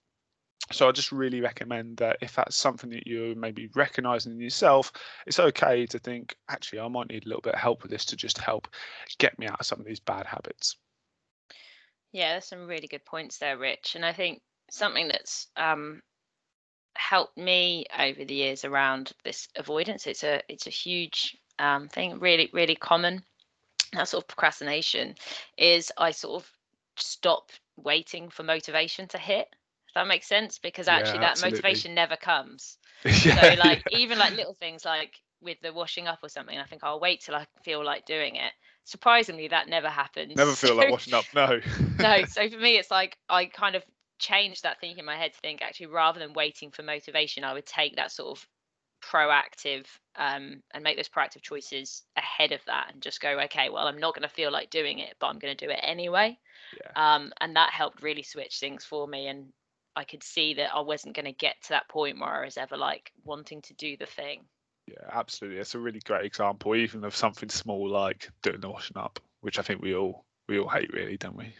so 0.72 0.88
I 0.88 0.92
just 0.92 1.12
really 1.12 1.42
recommend 1.42 1.98
that 1.98 2.18
if 2.22 2.36
that's 2.36 2.56
something 2.56 2.90
that 2.92 3.08
you're 3.08 3.36
maybe 3.36 3.70
recognizing 3.76 4.34
in 4.34 4.40
yourself, 4.40 4.92
it's 5.26 5.40
okay 5.40 5.86
to 5.88 6.00
think, 6.00 6.36
actually, 6.50 6.80
I 6.80 6.88
might 6.88 7.10
need 7.10 7.26
a 7.26 7.28
little 7.28 7.42
bit 7.42 7.56
of 7.56 7.60
help 7.60 7.82
with 7.82 7.92
this 7.92 8.06
to 8.06 8.16
just 8.16 8.38
help 8.38 8.68
get 9.18 9.38
me 9.40 9.48
out 9.48 9.60
of 9.60 9.66
some 9.66 9.80
of 9.80 9.86
these 9.86 10.00
bad 10.00 10.26
habits. 10.26 10.78
Yeah, 12.12 12.34
there's 12.34 12.46
some 12.46 12.68
really 12.68 12.88
good 12.88 13.06
points 13.06 13.38
there, 13.38 13.58
Rich. 13.58 13.96
And 13.96 14.06
I 14.06 14.14
think 14.14 14.42
something 14.70 15.08
that's 15.08 15.48
um, 15.56 16.02
helped 16.96 17.38
me 17.38 17.86
over 17.98 18.26
the 18.26 18.34
years 18.34 18.66
around 18.66 19.12
this 19.24 19.48
avoidance, 19.56 20.06
it's 20.08 20.24
a 20.24 20.42
it's 20.50 20.68
a 20.68 20.72
huge 20.72 21.38
um, 21.58 21.88
thing, 21.88 22.20
really, 22.20 22.50
really 22.54 22.76
common. 22.76 23.24
That 23.94 24.08
sort 24.08 24.24
of 24.24 24.28
procrastination 24.28 25.16
is 25.58 25.92
I 25.98 26.12
sort 26.12 26.44
of 26.44 26.52
stop 26.96 27.52
waiting 27.76 28.30
for 28.30 28.44
motivation 28.44 29.08
to 29.08 29.18
hit 29.18 29.48
that 30.00 30.08
makes 30.08 30.28
sense, 30.28 30.60
because 30.60 30.88
actually 30.88 31.20
yeah, 31.20 31.34
that 31.34 31.42
motivation 31.42 31.94
never 31.94 32.16
comes. 32.16 32.78
yeah, 33.06 33.54
so 33.54 33.60
like 33.60 33.84
yeah. 33.92 33.98
even 33.98 34.18
like 34.18 34.34
little 34.34 34.54
things 34.54 34.86
like 34.86 35.14
with 35.42 35.58
the 35.62 35.74
washing 35.74 36.08
up 36.08 36.20
or 36.24 36.30
something, 36.30 36.58
I 36.58 36.64
think 36.64 36.86
I'll 36.86 37.02
wait 37.02 37.20
till 37.20 37.36
I 37.36 37.46
feel 37.66 37.84
like 37.84 38.06
doing 38.06 38.36
it. 38.36 38.54
Surprisingly, 38.86 39.50
that 39.50 39.68
never 39.68 39.90
happens. 39.90 40.38
Never 40.38 40.54
feel 40.54 40.76
like 40.76 40.90
washing 40.92 41.14
up. 41.14 41.26
No. 41.36 41.60
no. 42.00 42.24
So 42.28 42.50
for 42.50 42.58
me, 42.58 42.78
it's 42.78 42.90
like 42.90 43.18
I 43.28 43.46
kind 43.48 43.76
of 43.76 43.84
changed 44.20 44.64
that 44.64 44.80
thinking 44.80 45.00
in 45.00 45.06
my 45.06 45.18
head 45.18 45.34
to 45.34 45.40
think 45.40 45.62
actually 45.62 45.88
rather 45.88 46.20
than 46.20 46.32
waiting 46.32 46.72
for 46.72 46.82
motivation, 46.82 47.44
I 47.44 47.54
would 47.54 47.66
take 47.66 47.98
that 47.98 48.12
sort 48.12 48.38
of 48.38 48.48
proactive 49.02 49.86
um, 50.16 50.62
and 50.74 50.84
make 50.84 50.96
those 50.96 51.10
proactive 51.10 51.42
choices 51.42 52.04
ahead 52.16 52.54
of 52.54 52.62
that 52.68 52.92
and 52.94 53.02
just 53.02 53.22
go 53.22 53.40
okay 53.40 53.70
well 53.70 53.88
i'm 53.88 53.98
not 53.98 54.14
going 54.14 54.28
to 54.28 54.34
feel 54.34 54.52
like 54.52 54.70
doing 54.70 55.00
it 55.00 55.16
but 55.20 55.28
i'm 55.28 55.40
going 55.40 55.56
to 55.56 55.66
do 55.66 55.72
it 55.72 55.80
anyway 55.82 56.38
yeah. 56.82 57.16
um, 57.16 57.32
and 57.40 57.56
that 57.56 57.72
helped 57.72 58.04
really 58.04 58.24
switch 58.24 58.60
things 58.60 58.84
for 58.84 59.08
me 59.08 59.28
and 59.28 59.46
I 59.96 60.04
could 60.04 60.24
see 60.24 60.56
that 60.56 60.74
I 60.74 60.82
wasn't 60.82 61.16
going 61.16 61.26
to 61.26 61.32
get 61.32 61.56
to 61.64 61.70
that 61.70 61.90
point 61.90 62.20
where 62.20 62.30
I 62.30 62.46
was 62.46 62.58
ever 62.58 62.78
like 62.78 63.12
wanting 63.24 63.62
to 63.64 63.74
do 63.74 63.98
the 63.98 64.06
thing. 64.06 64.46
Yeah, 64.88 65.08
absolutely. 65.12 65.60
It's 65.60 65.76
a 65.76 65.80
really 65.80 66.00
great 66.00 66.26
example, 66.26 66.76
even 66.76 67.04
of 67.04 67.16
something 67.16 67.50
small 67.50 67.90
like 67.90 68.30
doing 68.42 68.62
the 68.62 68.70
washing 68.70 68.98
up, 68.98 69.20
which 69.42 69.60
I 69.60 69.62
think 69.62 69.82
we 69.82 69.96
all 69.96 70.26
we 70.48 70.60
all 70.60 70.70
hate, 70.70 70.92
really, 70.94 71.18
don't 71.18 71.38
we? 71.38 71.54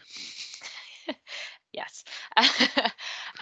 yes. 1.72 2.04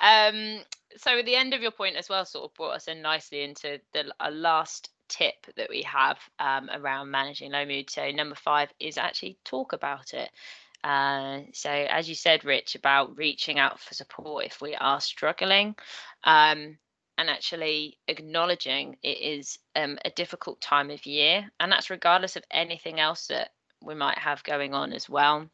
um, 0.03 0.59
so 0.97 1.23
the 1.23 1.37
end 1.37 1.55
of 1.55 1.63
your 1.63 1.71
point 1.71 1.97
as 1.97 2.09
well, 2.09 2.25
sort 2.25 2.51
of 2.51 2.55
brought 2.55 2.77
us 2.77 2.89
in 2.89 3.01
nicely 3.01 3.43
into 3.43 3.81
the 3.95 4.05
last 4.31 4.91
tip 5.09 5.47
that 5.57 5.71
we 5.71 5.83
have 5.83 6.19
um, 6.39 6.69
around 6.73 7.11
managing 7.11 7.53
low 7.53 7.65
mood. 7.65 7.89
So 7.91 8.11
number 8.11 8.35
five 8.35 8.71
is 8.79 8.99
actually 8.99 9.39
talk 9.45 9.73
about 9.73 10.13
it. 10.13 10.31
Uh, 10.85 11.41
so, 11.53 11.71
as 11.71 12.09
you 12.09 12.15
said, 12.15 12.45
Rich, 12.45 12.75
about 12.75 13.17
reaching 13.17 13.59
out 13.59 13.81
for 13.81 13.95
support 13.95 14.47
if 14.47 14.61
we 14.61 14.75
are 14.77 15.01
struggling, 15.01 15.75
um, 16.25 16.79
and 17.19 17.29
actually 17.29 17.99
acknowledging 18.07 18.97
it 19.03 19.19
is 19.19 19.59
um, 19.75 19.99
a 20.05 20.11
difficult 20.11 20.61
time 20.61 20.91
of 20.91 21.05
year, 21.05 21.51
and 21.59 21.73
that's 21.73 21.91
regardless 21.91 22.37
of 22.37 22.45
anything 22.51 23.01
else 23.01 23.27
that 23.27 23.51
we 23.83 23.95
might 23.95 24.19
have 24.19 24.43
going 24.45 24.73
on 24.73 24.93
as 24.93 25.09
well. 25.09 25.49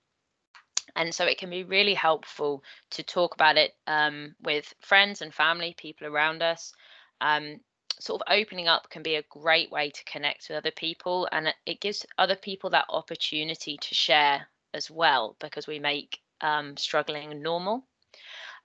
And 0.94 1.14
so, 1.14 1.24
it 1.24 1.38
can 1.38 1.50
be 1.50 1.64
really 1.64 1.94
helpful 1.94 2.62
to 2.90 3.02
talk 3.02 3.34
about 3.34 3.56
it 3.56 3.72
um, 3.86 4.34
with 4.42 4.74
friends 4.80 5.22
and 5.22 5.32
family, 5.34 5.74
people 5.78 6.06
around 6.06 6.42
us. 6.42 6.72
Um, 7.20 7.60
sort 8.00 8.20
of 8.20 8.32
opening 8.36 8.68
up 8.68 8.90
can 8.90 9.02
be 9.02 9.14
a 9.14 9.24
great 9.30 9.70
way 9.70 9.88
to 9.88 10.04
connect 10.04 10.48
with 10.48 10.58
other 10.58 10.70
people, 10.70 11.28
and 11.32 11.54
it 11.64 11.80
gives 11.80 12.04
other 12.18 12.36
people 12.36 12.70
that 12.70 12.86
opportunity 12.90 13.78
to 13.78 13.94
share 13.94 14.48
as 14.74 14.90
well 14.90 15.36
because 15.40 15.66
we 15.66 15.78
make 15.78 16.18
um, 16.40 16.76
struggling 16.76 17.40
normal. 17.42 17.86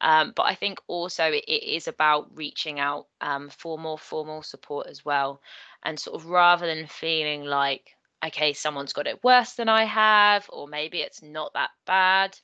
Um, 0.02 0.34
but 0.36 0.44
I 0.44 0.56
think 0.56 0.80
also 0.88 1.26
it, 1.26 1.46
is 1.48 1.88
about 1.88 2.36
reaching 2.36 2.80
out 2.80 3.08
um, 3.22 3.50
for 3.50 3.78
more 3.78 3.98
formal 3.98 4.44
support 4.44 4.88
as 4.88 5.04
well. 5.04 5.42
And 5.84 6.00
sort 6.00 6.16
of 6.16 6.28
rather 6.28 6.66
than 6.66 6.88
feeling 6.88 7.44
like, 7.44 7.92
okay, 8.26 8.54
someone's 8.54 8.94
got 8.94 9.08
it 9.08 9.24
worse 9.24 9.54
than 9.54 9.70
I 9.70 9.86
have, 9.86 10.46
or 10.50 10.68
maybe 10.68 11.00
it's 11.02 11.22
not 11.22 11.54
that 11.54 11.72
bad, 11.86 12.38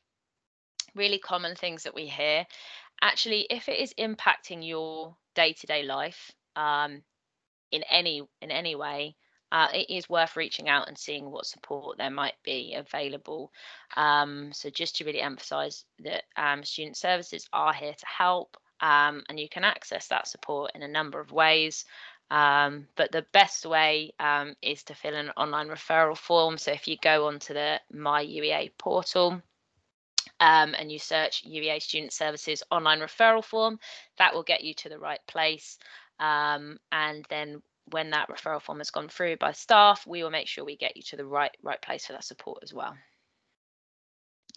really 0.96 1.20
common 1.20 1.56
things 1.56 1.84
that 1.84 1.96
we 1.96 2.08
hear. 2.08 2.46
Actually, 3.02 3.48
if 3.50 3.68
it 3.70 3.80
is 3.80 3.94
impacting 4.00 4.66
your 4.66 5.16
day 5.34 5.54
to 5.54 5.68
day 5.68 5.84
life 5.84 6.32
um, 6.56 7.04
in 7.72 7.84
any 7.90 8.22
in 8.42 8.52
any 8.52 8.76
way, 8.76 9.16
uh, 9.56 9.70
it 9.74 9.90
is 9.90 10.10
worth 10.10 10.36
reaching 10.36 10.68
out 10.68 10.90
and 10.90 10.98
seeing 10.98 11.32
what 11.32 11.46
support 11.46 11.98
there 11.98 12.10
might 12.10 12.36
be 12.44 12.76
available. 12.76 13.54
Um, 13.96 14.52
so 14.52 14.70
just 14.70 14.98
to 14.98 15.06
really 15.06 15.22
emphasize 15.22 15.86
that 16.00 16.24
um, 16.36 16.66
student 16.66 16.98
services 16.98 17.48
are 17.54 17.72
here 17.72 17.94
to 17.94 18.06
help 18.06 18.58
um, 18.82 19.24
and 19.30 19.40
you 19.40 19.48
can 19.48 19.64
access 19.64 20.10
that 20.10 20.28
support 20.28 20.72
in 20.76 20.84
a 20.84 20.90
number 20.90 21.22
of 21.22 21.32
ways. 21.32 21.86
Um, 22.30 22.90
but 22.98 23.14
the 23.14 23.26
best 23.32 23.66
way 23.66 24.14
um, 24.20 24.56
is 24.62 24.84
to 24.84 24.94
fill 24.94 25.16
an 25.16 25.30
online 25.38 25.70
referral 25.70 26.18
form. 26.18 26.58
So 26.58 26.74
if 26.74 26.86
you 26.86 26.98
go 27.02 27.28
onto 27.28 27.54
the 27.54 27.80
My 27.94 28.26
UEA 28.26 28.72
portal, 28.78 29.42
um, 30.42 30.76
and 30.78 30.92
you 30.92 31.00
search 31.00 31.46
UEA 31.48 31.82
Student 31.82 32.12
Services 32.12 32.62
online 32.72 33.00
referral 33.00 33.44
form, 33.44 33.80
that 34.18 34.34
will 34.34 34.44
get 34.44 34.66
you 34.66 34.74
to 34.74 34.90
the 34.90 35.00
right 35.00 35.26
place. 35.28 35.78
Um, 36.20 36.78
and 36.92 37.26
then 37.30 37.62
when 37.92 38.10
that 38.12 38.30
referral 38.30 38.62
form 38.62 38.80
has 38.80 38.90
gone 38.90 39.08
through 39.08 39.38
by 39.38 39.52
staff, 39.52 40.06
we 40.08 40.24
will 40.24 40.32
make 40.32 40.48
sure 40.48 40.66
we 40.66 40.78
get 40.78 40.98
you 40.98 41.04
to 41.04 41.16
the 41.16 41.26
right 41.26 41.56
right 41.62 41.82
place 41.82 42.06
for 42.06 42.14
that 42.14 42.24
support 42.24 42.60
as 42.64 42.74
well. 42.74 42.96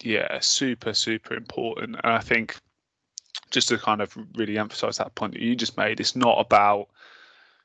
Yeah, 0.01 0.39
super, 0.39 0.93
super 0.93 1.35
important. 1.35 1.97
And 2.03 2.13
I 2.13 2.19
think 2.19 2.57
just 3.51 3.67
to 3.69 3.77
kind 3.77 4.01
of 4.01 4.15
really 4.35 4.57
emphasize 4.57 4.97
that 4.97 5.15
point 5.15 5.33
that 5.33 5.41
you 5.41 5.55
just 5.55 5.77
made, 5.77 5.99
it's 5.99 6.15
not 6.15 6.39
about 6.39 6.87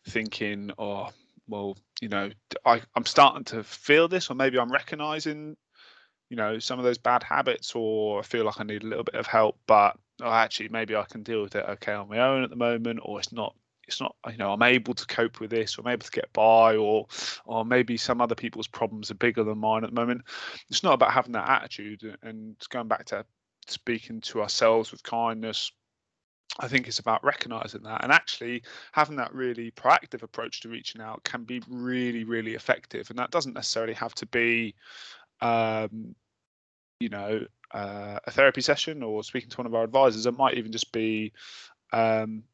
thinking, 0.08 0.70
oh, 0.78 1.10
well, 1.48 1.76
you 2.00 2.08
know, 2.08 2.30
I, 2.64 2.80
I'm 2.94 3.06
starting 3.06 3.44
to 3.44 3.62
feel 3.62 4.08
this, 4.08 4.30
or 4.30 4.34
maybe 4.34 4.58
I'm 4.58 4.72
recognizing, 4.72 5.56
you 6.30 6.36
know, 6.36 6.58
some 6.58 6.78
of 6.78 6.84
those 6.84 6.98
bad 6.98 7.22
habits, 7.22 7.74
or 7.74 8.18
I 8.18 8.22
feel 8.22 8.44
like 8.44 8.60
I 8.60 8.64
need 8.64 8.82
a 8.82 8.86
little 8.86 9.04
bit 9.04 9.14
of 9.14 9.26
help, 9.26 9.58
but 9.66 9.96
oh, 10.22 10.32
actually, 10.32 10.68
maybe 10.68 10.96
I 10.96 11.04
can 11.04 11.22
deal 11.22 11.42
with 11.42 11.54
it 11.54 11.64
okay 11.68 11.92
on 11.92 12.08
my 12.08 12.18
own 12.18 12.42
at 12.42 12.50
the 12.50 12.56
moment, 12.56 13.00
or 13.02 13.18
it's 13.18 13.32
not 13.32 13.54
it's 13.86 14.00
not 14.00 14.14
you 14.30 14.36
know 14.36 14.52
i'm 14.52 14.62
able 14.62 14.94
to 14.94 15.06
cope 15.06 15.40
with 15.40 15.50
this 15.50 15.78
or 15.78 15.82
i'm 15.82 15.92
able 15.92 16.04
to 16.04 16.10
get 16.10 16.32
by 16.32 16.76
or 16.76 17.06
or 17.44 17.64
maybe 17.64 17.96
some 17.96 18.20
other 18.20 18.34
people's 18.34 18.68
problems 18.68 19.10
are 19.10 19.14
bigger 19.14 19.44
than 19.44 19.58
mine 19.58 19.84
at 19.84 19.90
the 19.90 20.00
moment 20.00 20.22
it's 20.68 20.82
not 20.82 20.94
about 20.94 21.12
having 21.12 21.32
that 21.32 21.48
attitude 21.48 22.16
and 22.22 22.56
going 22.70 22.88
back 22.88 23.04
to 23.04 23.24
speaking 23.66 24.20
to 24.20 24.42
ourselves 24.42 24.92
with 24.92 25.02
kindness 25.02 25.70
I 26.58 26.68
think 26.68 26.86
it's 26.86 27.00
about 27.00 27.24
recognizing 27.24 27.82
that 27.82 28.04
and 28.04 28.12
actually 28.12 28.62
having 28.92 29.16
that 29.16 29.34
really 29.34 29.72
proactive 29.72 30.22
approach 30.22 30.60
to 30.60 30.68
reaching 30.68 31.00
out 31.00 31.24
can 31.24 31.44
be 31.44 31.60
really, 31.68 32.24
really 32.24 32.54
effective. 32.54 33.10
And 33.10 33.18
that 33.18 33.32
doesn't 33.32 33.54
necessarily 33.54 33.94
have 33.94 34.14
to 34.16 34.26
be, 34.26 34.74
um, 35.40 36.14
you 37.00 37.08
know, 37.08 37.44
uh, 37.72 38.18
a 38.24 38.30
therapy 38.30 38.60
session 38.60 39.02
or 39.02 39.24
speaking 39.24 39.50
to 39.50 39.56
one 39.56 39.66
of 39.66 39.74
our 39.74 39.82
advisors. 39.82 40.26
It 40.26 40.38
might 40.38 40.56
even 40.56 40.70
just 40.70 40.92
be 40.92 41.32
um, 41.92 42.44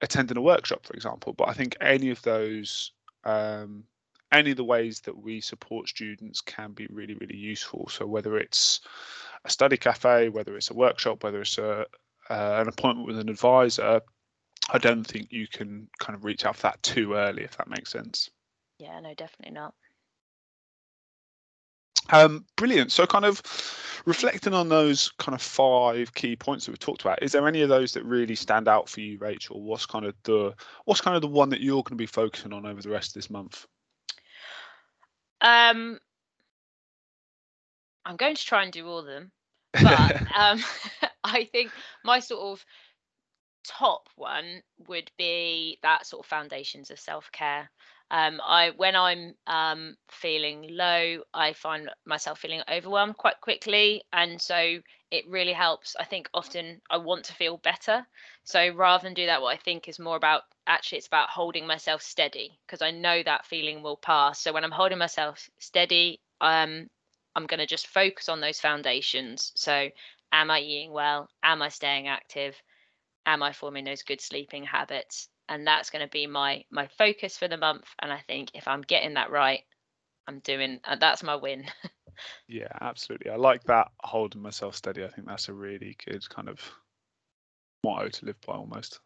attending 0.00 0.36
a 0.36 0.42
workshop, 0.42 0.84
for 0.86 0.94
example. 0.94 1.32
But 1.32 1.48
I 1.48 1.52
think 1.52 1.76
any 1.80 2.10
of 2.10 2.22
those, 2.22 2.92
um, 3.24 3.84
any 4.32 4.50
of 4.50 4.56
the 4.56 4.64
ways 4.64 5.00
that 5.00 5.16
we 5.16 5.40
support 5.40 5.88
students 5.88 6.40
can 6.40 6.72
be 6.72 6.86
really, 6.90 7.14
really 7.14 7.36
useful. 7.36 7.88
So 7.88 8.06
whether 8.06 8.36
it's 8.36 8.80
a 9.44 9.50
study 9.50 9.76
cafe, 9.76 10.28
whether 10.28 10.56
it's 10.56 10.70
a 10.70 10.74
workshop, 10.74 11.24
whether 11.24 11.40
it's 11.40 11.58
a 11.58 11.86
uh, 12.28 12.58
an 12.60 12.68
appointment 12.68 13.06
with 13.06 13.20
an 13.20 13.28
advisor, 13.28 14.00
I 14.70 14.78
don't 14.78 15.04
think 15.04 15.28
you 15.30 15.46
can 15.46 15.88
kind 16.00 16.16
of 16.16 16.24
reach 16.24 16.44
out 16.44 16.56
for 16.56 16.62
that 16.62 16.82
too 16.82 17.14
early, 17.14 17.44
if 17.44 17.56
that 17.56 17.68
makes 17.68 17.92
sense. 17.92 18.30
Yeah, 18.78 18.98
no, 19.00 19.14
definitely 19.14 19.54
not. 19.54 19.74
Um, 22.10 22.44
brilliant. 22.56 22.92
So, 22.92 23.06
kind 23.06 23.24
of 23.24 23.42
reflecting 24.06 24.54
on 24.54 24.68
those 24.68 25.10
kind 25.18 25.34
of 25.34 25.42
five 25.42 26.14
key 26.14 26.36
points 26.36 26.66
that 26.66 26.72
we 26.72 26.78
talked 26.78 27.02
about, 27.02 27.22
is 27.22 27.32
there 27.32 27.46
any 27.46 27.62
of 27.62 27.68
those 27.68 27.92
that 27.92 28.04
really 28.04 28.34
stand 28.34 28.68
out 28.68 28.88
for 28.88 29.00
you, 29.00 29.18
Rachel? 29.18 29.62
What's 29.62 29.86
kind 29.86 30.04
of 30.04 30.14
the 30.22 30.54
what's 30.84 31.00
kind 31.00 31.16
of 31.16 31.22
the 31.22 31.28
one 31.28 31.50
that 31.50 31.60
you're 31.60 31.82
going 31.82 31.90
to 31.90 31.96
be 31.96 32.06
focusing 32.06 32.52
on 32.52 32.66
over 32.66 32.80
the 32.80 32.90
rest 32.90 33.10
of 33.10 33.14
this 33.14 33.30
month? 33.30 33.66
Um, 35.40 35.98
I'm 38.04 38.16
going 38.16 38.36
to 38.36 38.44
try 38.44 38.62
and 38.62 38.72
do 38.72 38.86
all 38.86 39.00
of 39.00 39.06
them, 39.06 39.30
but 39.72 40.16
um, 40.36 40.62
I 41.24 41.44
think 41.44 41.72
my 42.04 42.20
sort 42.20 42.40
of 42.40 42.64
top 43.66 44.08
one 44.14 44.62
would 44.86 45.10
be 45.18 45.78
that 45.82 46.06
sort 46.06 46.24
of 46.24 46.28
foundations 46.28 46.90
of 46.90 47.00
self 47.00 47.30
care. 47.32 47.70
Um, 48.10 48.40
I 48.44 48.70
when 48.76 48.94
I'm 48.96 49.34
um, 49.46 49.96
feeling 50.10 50.68
low, 50.70 51.22
I 51.34 51.52
find 51.52 51.90
myself 52.04 52.38
feeling 52.40 52.62
overwhelmed 52.68 53.16
quite 53.16 53.40
quickly, 53.40 54.04
and 54.12 54.40
so 54.40 54.78
it 55.10 55.28
really 55.28 55.52
helps. 55.52 55.96
I 55.98 56.04
think 56.04 56.28
often 56.32 56.80
I 56.90 56.98
want 56.98 57.24
to 57.26 57.34
feel 57.34 57.56
better, 57.58 58.06
so 58.44 58.68
rather 58.70 59.02
than 59.02 59.14
do 59.14 59.26
that, 59.26 59.42
what 59.42 59.54
I 59.54 59.58
think 59.58 59.88
is 59.88 59.98
more 59.98 60.16
about 60.16 60.42
actually 60.66 60.98
it's 60.98 61.06
about 61.08 61.30
holding 61.30 61.66
myself 61.66 62.02
steady 62.02 62.58
because 62.66 62.82
I 62.82 62.90
know 62.90 63.22
that 63.22 63.46
feeling 63.46 63.82
will 63.82 63.96
pass. 63.96 64.40
So 64.40 64.52
when 64.52 64.64
I'm 64.64 64.70
holding 64.70 64.98
myself 64.98 65.48
steady, 65.58 66.20
um, 66.40 66.88
I'm 67.34 67.46
going 67.46 67.60
to 67.60 67.66
just 67.66 67.86
focus 67.88 68.28
on 68.28 68.40
those 68.40 68.60
foundations. 68.60 69.52
So 69.56 69.90
am 70.32 70.50
I 70.50 70.60
eating 70.60 70.92
well? 70.92 71.28
Am 71.42 71.62
I 71.62 71.68
staying 71.68 72.08
active? 72.08 72.60
Am 73.26 73.42
I 73.42 73.52
forming 73.52 73.84
those 73.84 74.02
good 74.02 74.20
sleeping 74.20 74.64
habits? 74.64 75.28
And 75.48 75.66
that's 75.66 75.90
going 75.90 76.04
to 76.04 76.10
be 76.10 76.26
my 76.26 76.64
my 76.70 76.88
focus 76.98 77.36
for 77.36 77.48
the 77.48 77.56
month 77.56 77.86
and 78.00 78.12
i 78.12 78.20
think 78.26 78.50
if 78.54 78.66
i'm 78.68 78.82
getting 78.82 79.14
that 79.14 79.30
right 79.30 79.60
i'm 80.26 80.40
doing 80.40 80.80
uh, 80.84 80.96
that's 80.96 81.22
my 81.22 81.36
win. 81.36 81.64
Yeah 82.48 82.68
absolutely 82.80 83.30
i 83.30 83.36
like 83.36 83.62
that 83.64 83.88
holding 84.00 84.40
myself 84.40 84.74
steady 84.74 85.04
i 85.04 85.08
think 85.08 85.26
that's 85.26 85.50
a 85.50 85.52
really 85.52 85.96
good 86.06 86.26
kind 86.30 86.48
of 86.48 86.58
motto 87.84 88.08
to 88.08 88.26
live 88.26 88.40
by 88.46 88.54
almost. 88.54 89.00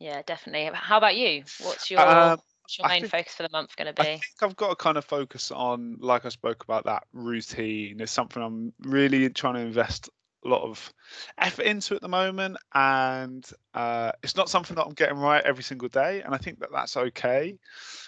Yeah 0.00 0.22
definitely 0.26 0.70
how 0.74 0.98
about 0.98 1.16
you? 1.16 1.42
What's 1.62 1.90
your 1.90 2.00
um, 2.00 2.38
what's 2.62 2.78
your 2.78 2.88
main 2.88 3.02
think, 3.02 3.12
focus 3.12 3.34
for 3.34 3.42
the 3.42 3.48
month 3.52 3.76
going 3.76 3.94
to 3.94 4.02
be? 4.02 4.08
i 4.08 4.12
think 4.12 4.42
i've 4.42 4.56
got 4.56 4.70
to 4.70 4.76
kind 4.76 4.96
of 4.96 5.04
focus 5.04 5.50
on 5.50 5.96
like 6.00 6.24
i 6.24 6.28
spoke 6.28 6.64
about 6.64 6.84
that 6.84 7.04
routine 7.12 8.00
is 8.00 8.10
something 8.10 8.42
i'm 8.42 8.72
really 8.80 9.28
trying 9.30 9.54
to 9.54 9.60
invest 9.60 10.10
a 10.46 10.48
lot 10.50 10.62
of 10.62 10.92
effort 11.38 11.62
into 11.64 11.94
at 11.94 12.00
the 12.00 12.08
moment, 12.08 12.56
and 12.74 13.44
uh, 13.74 14.12
it's 14.22 14.36
not 14.36 14.48
something 14.48 14.76
that 14.76 14.84
I'm 14.84 14.94
getting 14.94 15.18
right 15.18 15.44
every 15.44 15.64
single 15.64 15.88
day, 15.88 16.22
and 16.22 16.34
I 16.34 16.38
think 16.38 16.60
that 16.60 16.70
that's 16.72 16.96
okay. 16.96 17.58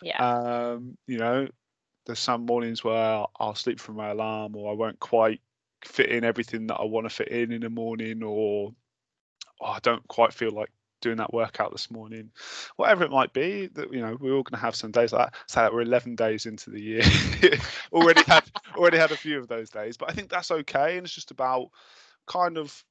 Yeah. 0.03 0.17
Um, 0.17 0.97
you 1.07 1.19
know, 1.19 1.49
there's 2.07 2.19
some 2.19 2.47
mornings 2.47 2.83
where 2.83 3.25
I'll 3.39 3.55
sleep 3.55 3.81
through 3.81 3.97
my 3.97 4.11
alarm, 4.11 4.57
or 4.57 4.71
I 4.71 4.75
won't 4.75 5.01
quite 5.01 5.41
fit 5.85 6.11
in 6.11 6.25
everything 6.25 6.67
that 6.69 6.77
I 6.77 6.85
want 6.85 7.07
to 7.07 7.15
fit 7.15 7.29
in 7.29 7.53
in 7.53 7.61
the 7.61 7.71
morning, 7.71 8.23
or 8.23 8.73
oh, 9.61 9.67
I 9.67 9.79
don't 9.81 10.07
quite 10.09 10.33
feel 10.33 10.53
like 10.53 10.71
doing 11.01 11.17
that 11.19 11.33
workout 11.33 11.71
this 11.73 11.91
morning, 11.91 12.31
whatever 12.77 13.05
it 13.05 13.11
might 13.11 13.33
be. 13.33 13.69
That 13.69 13.93
you 13.93 14.01
know, 14.01 14.17
we're 14.19 14.35
all 14.35 14.43
going 14.43 14.59
to 14.59 14.65
have 14.65 14.75
some 14.75 14.91
days 14.91 15.13
like 15.13 15.27
that. 15.31 15.35
Say 15.49 15.61
that 15.61 15.73
we're 15.73 15.83
11 15.83 16.17
days 16.17 16.47
into 16.47 16.71
the 16.71 16.81
year, 16.81 17.03
already 17.93 18.23
had 18.27 18.45
already 18.77 18.99
had 18.99 19.13
a 19.13 19.17
few 19.17 19.39
of 19.39 19.49
those 19.49 19.71
days, 19.71 19.97
but 19.97 20.11
I 20.11 20.15
think 20.15 20.31
that's 20.31 20.51
okay, 20.51 20.97
and 20.97 21.07
it's 21.07 21.15
just 21.15 21.31
about 21.31 21.71
kind 22.29 22.59
of 22.59 22.85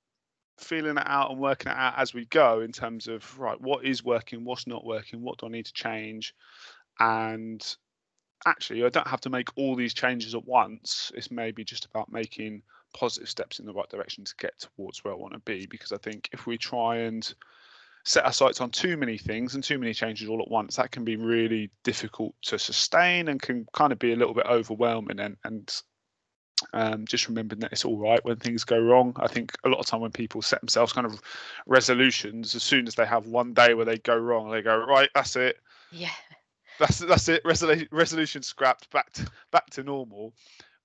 feeling 0.58 0.98
it 0.98 1.04
out 1.06 1.32
and 1.32 1.40
working 1.40 1.72
it 1.72 1.78
out 1.78 1.94
as 1.98 2.14
we 2.14 2.26
go 2.26 2.62
in 2.62 2.72
terms 2.72 3.08
of 3.08 3.40
right 3.40 3.62
what 3.62 3.86
is 3.86 4.04
working 4.04 4.44
what's 4.44 4.66
not 4.66 4.84
working 4.84 5.22
what 5.22 5.38
do 5.38 5.46
i 5.46 5.50
need 5.50 5.66
to 5.66 5.74
change? 5.74 6.34
And 7.00 7.64
actually 8.46 8.84
i 8.84 8.90
don't 8.90 9.08
have 9.08 9.22
to 9.22 9.30
make 9.30 9.50
all 9.56 9.76
these 9.76 9.94
changes 9.94 10.36
at 10.36 10.46
once. 10.46 11.12
It's 11.16 11.32
maybe 11.32 11.64
just 11.64 11.86
about 11.86 12.12
making 12.12 12.64
positive 12.94 13.30
steps 13.30 13.60
in 13.60 13.66
the 13.66 13.74
right 13.74 13.90
direction 13.90 14.24
to 14.24 14.34
get 14.40 14.58
towards 14.60 15.04
where 15.04 15.14
i 15.14 15.18
want 15.18 15.34
to 15.34 15.40
be 15.40 15.66
because 15.68 15.92
i 15.92 15.98
think 15.98 16.30
if 16.32 16.48
we 16.48 16.58
try 16.58 16.98
and 16.98 17.34
set 18.06 18.26
our 18.26 18.32
sights 18.32 18.62
on 18.62 18.70
too 18.70 18.96
many 18.96 19.18
things 19.18 19.54
and 19.54 19.64
too 19.64 19.78
many 19.78 19.94
changes 19.94 20.30
all 20.30 20.42
at 20.42 20.50
once 20.50 20.78
that 20.78 20.92
can 20.92 21.04
be 21.04 21.18
really 21.18 21.70
difficult 21.84 22.34
to 22.42 22.58
sustain 22.58 23.28
and 23.28 23.42
can 23.42 23.68
kind 23.74 23.92
of 23.92 24.00
be 24.00 24.14
a 24.14 24.16
little 24.16 24.34
bit 24.34 24.46
overwhelming 24.46 25.20
and 25.20 25.36
and 25.44 25.82
um, 26.74 27.06
just 27.06 27.28
remembering 27.28 27.60
that 27.62 27.72
it's 27.72 27.86
all 27.86 27.98
right 27.98 28.24
when 28.24 28.38
things 28.38 28.64
go 28.64 28.80
wrong. 28.80 29.14
I 29.18 29.28
think 29.28 29.56
a 29.64 29.70
lot 29.70 29.80
of 29.80 29.86
time 29.86 30.02
when 30.02 30.12
people 30.12 30.42
set 30.42 30.62
themselves 30.62 30.94
kind 30.94 31.06
of 31.06 31.22
resolutions, 31.66 32.56
as 32.56 32.64
soon 32.64 32.88
as 32.88 32.96
they 32.96 33.06
have 33.06 33.28
one 33.28 33.54
day 33.54 33.74
where 33.74 33.86
they 33.86 33.98
go 33.98 34.16
wrong, 34.16 34.50
they 34.50 34.62
go 34.62 34.78
right, 34.78 35.10
that's 35.14 35.36
it. 35.36 35.58
Yeah. 35.92 36.10
That's 36.80 37.00
that's 37.00 37.28
it. 37.28 37.42
Resolution 37.44 37.88
resolution 37.92 38.44
scrapped 38.44 38.92
back 38.92 39.12
to 39.14 39.28
back 39.52 39.68
to 39.72 39.84
normal. 39.84 40.34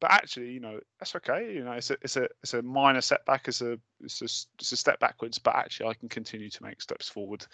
But 0.00 0.10
actually, 0.10 0.50
you 0.50 0.58
know, 0.58 0.80
that's 0.98 1.14
okay. 1.16 1.54
You 1.54 1.64
know, 1.64 1.72
it's 1.72 1.90
a 1.90 1.96
it's 2.02 2.16
a 2.16 2.28
it's 2.42 2.54
a 2.54 2.62
minor 2.62 3.00
setback. 3.00 3.46
It's 3.46 3.60
a 3.60 3.78
it's 4.00 4.20
a, 4.22 4.24
it's 4.24 4.72
a 4.72 4.76
step 4.76 4.98
backwards. 5.00 5.38
But 5.38 5.54
actually, 5.54 5.90
I 5.90 5.94
can 5.94 6.08
continue 6.08 6.50
to 6.50 6.62
make 6.62 6.80
steps 6.80 7.08
forward 7.08 7.46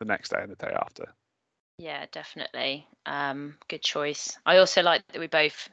the 0.00 0.04
next 0.04 0.30
day 0.30 0.38
and 0.42 0.50
the 0.50 0.56
day 0.56 0.72
after. 0.74 1.06
Yeah, 1.78 2.06
definitely. 2.12 2.86
Um, 3.06 3.56
good 3.68 3.82
choice. 3.82 4.36
I 4.44 4.58
also 4.58 4.82
like 4.82 5.02
that 5.08 5.18
we 5.18 5.28
both 5.28 5.68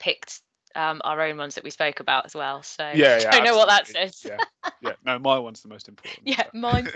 picked 0.00 0.40
um, 0.78 1.00
our 1.04 1.20
own 1.20 1.36
ones 1.36 1.56
that 1.56 1.64
we 1.64 1.70
spoke 1.70 1.98
about 1.98 2.24
as 2.24 2.34
well. 2.34 2.62
So 2.62 2.88
yeah, 2.94 3.18
yeah 3.20 3.30
I 3.32 3.40
know 3.40 3.56
what 3.56 3.68
that 3.68 3.88
says. 3.88 4.22
yeah, 4.24 4.38
yeah. 4.80 4.92
No, 5.04 5.18
my 5.18 5.38
one's 5.38 5.60
the 5.60 5.68
most 5.68 5.88
important. 5.88 6.20
yeah, 6.24 6.44
so. 6.44 6.48
mine's. 6.54 6.90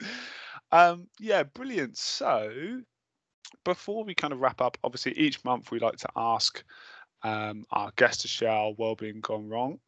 um, 0.72 1.06
yeah, 1.20 1.42
brilliant. 1.42 1.98
So 1.98 2.80
before 3.64 4.02
we 4.04 4.14
kind 4.14 4.32
of 4.32 4.40
wrap 4.40 4.62
up, 4.62 4.78
obviously 4.82 5.12
each 5.12 5.44
month 5.44 5.70
we 5.70 5.78
like 5.78 5.96
to 5.98 6.08
ask 6.16 6.64
um, 7.22 7.64
our 7.70 7.92
guests 7.96 8.22
to 8.22 8.28
share 8.28 8.50
our 8.50 8.72
well-being 8.78 9.20
gone 9.20 9.48
wrong, 9.48 9.78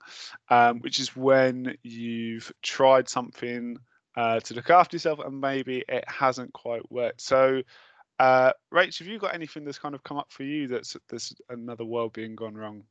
um, 0.50 0.80
which 0.80 1.00
is 1.00 1.16
when 1.16 1.76
you've 1.82 2.52
tried 2.62 3.08
something 3.08 3.78
uh, 4.16 4.40
to 4.40 4.54
look 4.54 4.68
after 4.68 4.96
yourself 4.96 5.20
and 5.20 5.40
maybe 5.40 5.82
it 5.88 6.04
hasn't 6.08 6.52
quite 6.52 6.90
worked. 6.90 7.22
So 7.22 7.62
uh, 8.18 8.52
Rach, 8.72 8.98
have 8.98 9.08
you 9.08 9.18
got 9.18 9.34
anything 9.34 9.64
that's 9.64 9.78
kind 9.78 9.94
of 9.94 10.02
come 10.02 10.16
up 10.16 10.30
for 10.30 10.42
you 10.42 10.68
that's 10.68 10.96
there's 11.08 11.34
another 11.48 11.84
world 11.84 12.12
being 12.12 12.34
gone 12.34 12.54
wrong? 12.54 12.84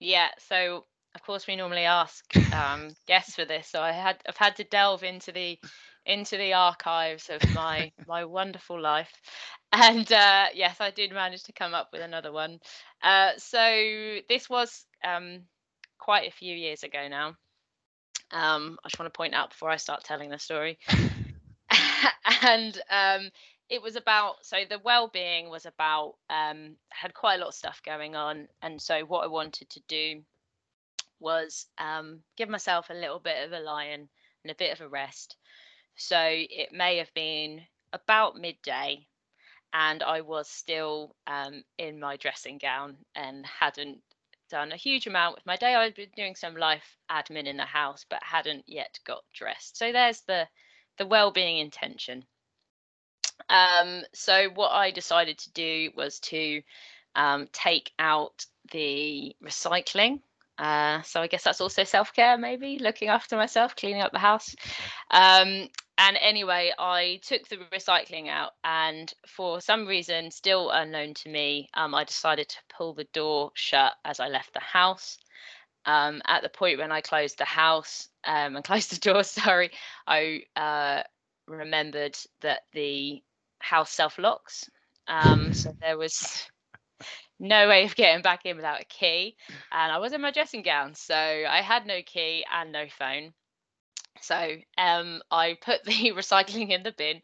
Yeah, 0.00 0.28
so 0.38 0.84
of 1.14 1.22
course 1.22 1.46
we 1.46 1.56
normally 1.56 1.84
ask 1.84 2.24
um, 2.52 2.90
guests 3.06 3.34
for 3.34 3.44
this, 3.44 3.68
so 3.68 3.80
I 3.80 3.92
had 3.92 4.16
I've 4.28 4.36
had 4.36 4.56
to 4.56 4.64
delve 4.64 5.02
into 5.02 5.32
the 5.32 5.58
into 6.06 6.36
the 6.36 6.54
archives 6.54 7.30
of 7.30 7.40
my 7.54 7.92
my 8.06 8.24
wonderful 8.24 8.80
life, 8.80 9.12
and 9.72 10.10
uh, 10.12 10.46
yes, 10.54 10.80
I 10.80 10.90
did 10.90 11.12
manage 11.12 11.44
to 11.44 11.52
come 11.52 11.74
up 11.74 11.88
with 11.92 12.02
another 12.02 12.32
one. 12.32 12.58
Uh, 13.02 13.32
so 13.36 14.18
this 14.28 14.48
was 14.48 14.86
um, 15.04 15.42
quite 15.98 16.28
a 16.28 16.34
few 16.34 16.54
years 16.54 16.82
ago 16.82 17.08
now. 17.08 17.36
Um, 18.30 18.78
I 18.84 18.88
just 18.88 18.98
want 18.98 19.12
to 19.12 19.16
point 19.16 19.34
out 19.34 19.50
before 19.50 19.70
I 19.70 19.76
start 19.76 20.04
telling 20.04 20.30
the 20.30 20.38
story, 20.38 20.78
and 22.42 22.80
um, 22.90 23.30
it 23.68 23.82
was 23.82 23.96
about 23.96 24.44
so 24.44 24.58
the 24.68 24.78
well-being 24.78 25.48
was 25.48 25.66
about 25.66 26.14
um 26.30 26.76
had 26.90 27.14
quite 27.14 27.36
a 27.36 27.38
lot 27.38 27.48
of 27.48 27.54
stuff 27.54 27.80
going 27.84 28.14
on 28.14 28.46
and 28.62 28.80
so 28.80 29.00
what 29.04 29.24
i 29.24 29.26
wanted 29.26 29.68
to 29.70 29.80
do 29.88 30.22
was 31.20 31.66
um 31.78 32.20
give 32.36 32.48
myself 32.48 32.90
a 32.90 32.94
little 32.94 33.18
bit 33.18 33.44
of 33.44 33.52
a 33.52 33.60
lion 33.60 34.08
and 34.44 34.50
a 34.50 34.54
bit 34.54 34.72
of 34.72 34.80
a 34.80 34.88
rest. 34.88 35.36
So 35.96 36.18
it 36.20 36.70
may 36.72 36.98
have 36.98 37.12
been 37.14 37.62
about 37.92 38.36
midday 38.36 39.06
and 39.72 40.02
i 40.02 40.20
was 40.20 40.48
still 40.48 41.14
um 41.26 41.62
in 41.78 41.98
my 41.98 42.16
dressing 42.16 42.58
gown 42.58 42.96
and 43.14 43.46
hadn't 43.46 43.98
done 44.50 44.72
a 44.72 44.76
huge 44.76 45.06
amount 45.06 45.34
with 45.34 45.46
my 45.46 45.56
day. 45.56 45.74
I'd 45.74 45.94
been 45.94 46.10
doing 46.14 46.34
some 46.34 46.56
life 46.56 46.96
admin 47.10 47.46
in 47.46 47.56
the 47.56 47.64
house 47.64 48.04
but 48.08 48.22
hadn't 48.22 48.64
yet 48.68 48.98
got 49.04 49.24
dressed. 49.32 49.78
So 49.78 49.90
there's 49.92 50.20
the 50.22 50.46
the 50.98 51.06
well-being 51.06 51.58
intention 51.58 52.24
um, 53.48 54.02
so 54.12 54.48
what 54.54 54.70
I 54.70 54.90
decided 54.90 55.38
to 55.38 55.52
do 55.52 55.90
was 55.96 56.18
to 56.20 56.62
um, 57.14 57.48
take 57.52 57.92
out 57.98 58.46
the 58.72 59.34
recycling. 59.42 60.20
Uh, 60.56 61.02
so 61.02 61.20
I 61.20 61.26
guess 61.26 61.42
that's 61.42 61.60
also 61.60 61.84
self-care, 61.84 62.38
maybe 62.38 62.78
looking 62.78 63.08
after 63.08 63.36
myself, 63.36 63.74
cleaning 63.74 64.02
up 64.02 64.12
the 64.12 64.18
house. 64.18 64.54
Um, 65.10 65.68
and 65.98 66.18
anyway, 66.20 66.72
I 66.78 67.20
took 67.22 67.48
the 67.48 67.58
recycling 67.72 68.28
out, 68.28 68.52
and 68.64 69.12
for 69.26 69.60
some 69.60 69.86
reason, 69.86 70.30
still 70.30 70.70
unknown 70.70 71.14
to 71.14 71.28
me, 71.28 71.68
um, 71.74 71.94
I 71.94 72.04
decided 72.04 72.48
to 72.48 72.56
pull 72.76 72.94
the 72.94 73.04
door 73.12 73.52
shut 73.54 73.92
as 74.04 74.20
I 74.20 74.28
left 74.28 74.54
the 74.54 74.60
house. 74.60 75.18
Um, 75.86 76.22
at 76.26 76.42
the 76.42 76.48
point 76.48 76.78
when 76.78 76.90
I 76.90 77.02
closed 77.02 77.38
the 77.38 77.44
house 77.44 78.08
um, 78.24 78.56
and 78.56 78.64
closed 78.64 78.90
the 78.90 79.00
door, 79.00 79.22
sorry, 79.22 79.70
I 80.06 80.42
uh, 80.56 81.02
remembered 81.46 82.16
that 82.40 82.62
the 82.72 83.22
house 83.60 83.90
self 83.90 84.18
locks. 84.18 84.68
Um, 85.08 85.52
so 85.52 85.74
there 85.80 85.98
was 85.98 86.48
no 87.38 87.68
way 87.68 87.84
of 87.84 87.96
getting 87.96 88.22
back 88.22 88.46
in 88.46 88.56
without 88.56 88.80
a 88.80 88.84
key. 88.84 89.36
And 89.72 89.92
I 89.92 89.98
was 89.98 90.12
in 90.12 90.20
my 90.20 90.30
dressing 90.30 90.62
gown, 90.62 90.94
so 90.94 91.14
I 91.14 91.62
had 91.62 91.86
no 91.86 92.00
key 92.04 92.44
and 92.52 92.72
no 92.72 92.86
phone. 92.88 93.32
So 94.20 94.56
um, 94.78 95.22
I 95.30 95.56
put 95.60 95.84
the 95.84 95.92
recycling 96.16 96.70
in 96.70 96.82
the 96.82 96.92
bin 96.92 97.20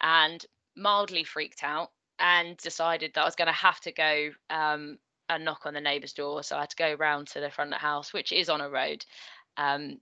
and 0.00 0.44
mildly 0.76 1.24
freaked 1.24 1.62
out 1.62 1.90
and 2.18 2.56
decided 2.58 3.12
that 3.14 3.22
I 3.22 3.24
was 3.24 3.36
going 3.36 3.46
to 3.46 3.52
have 3.52 3.80
to 3.80 3.92
go 3.92 4.30
um, 4.50 4.98
and 5.28 5.44
knock 5.44 5.62
on 5.66 5.74
the 5.74 5.80
neighbour's 5.80 6.12
door. 6.12 6.42
So 6.42 6.56
I 6.56 6.60
had 6.60 6.70
to 6.70 6.76
go 6.76 6.94
round 6.94 7.28
to 7.28 7.40
the 7.40 7.50
front 7.50 7.72
of 7.72 7.80
the 7.80 7.86
house, 7.86 8.12
which 8.12 8.32
is 8.32 8.48
on 8.48 8.60
a 8.60 8.70
road, 8.70 9.04
um, 9.56 9.98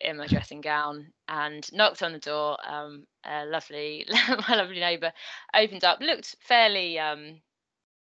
in 0.00 0.16
my 0.16 0.26
dressing 0.26 0.60
gown, 0.60 1.12
and 1.28 1.66
knocked 1.72 2.02
on 2.02 2.12
the 2.12 2.18
door. 2.18 2.56
Um, 2.66 3.06
a 3.24 3.46
lovely, 3.46 4.06
my 4.48 4.56
lovely 4.56 4.80
neighbour 4.80 5.12
opened 5.54 5.84
up, 5.84 6.00
looked 6.00 6.36
fairly 6.40 6.98
um, 6.98 7.40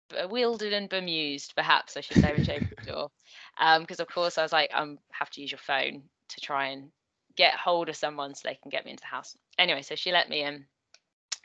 bewildered 0.10 0.74
and 0.74 0.90
bemused, 0.90 1.54
perhaps 1.56 1.98
I 1.98 2.02
should 2.02 2.22
say, 2.22 2.34
when 2.34 2.44
she 2.44 2.52
opened 2.52 2.74
the 2.78 2.92
door, 2.92 3.10
because 3.80 4.00
of 4.00 4.08
course 4.08 4.38
I 4.38 4.44
was 4.44 4.54
like, 4.54 4.72
I 4.74 4.82
um, 4.82 5.00
have 5.12 5.30
to 5.32 5.42
use 5.42 5.52
your 5.52 5.60
phone 5.60 6.04
to 6.30 6.42
try 6.42 6.68
and 6.68 6.90
get 7.36 7.54
hold 7.54 7.90
of 7.90 7.96
someone 7.96 8.34
so 8.34 8.48
they 8.48 8.60
can 8.62 8.70
get 8.70 8.86
me 8.86 8.92
into 8.92 9.02
the 9.02 9.08
house. 9.08 9.38
Anyway, 9.60 9.82
so 9.82 9.96
she 9.96 10.12
let 10.12 10.30
me 10.30 10.44
in 10.44 10.66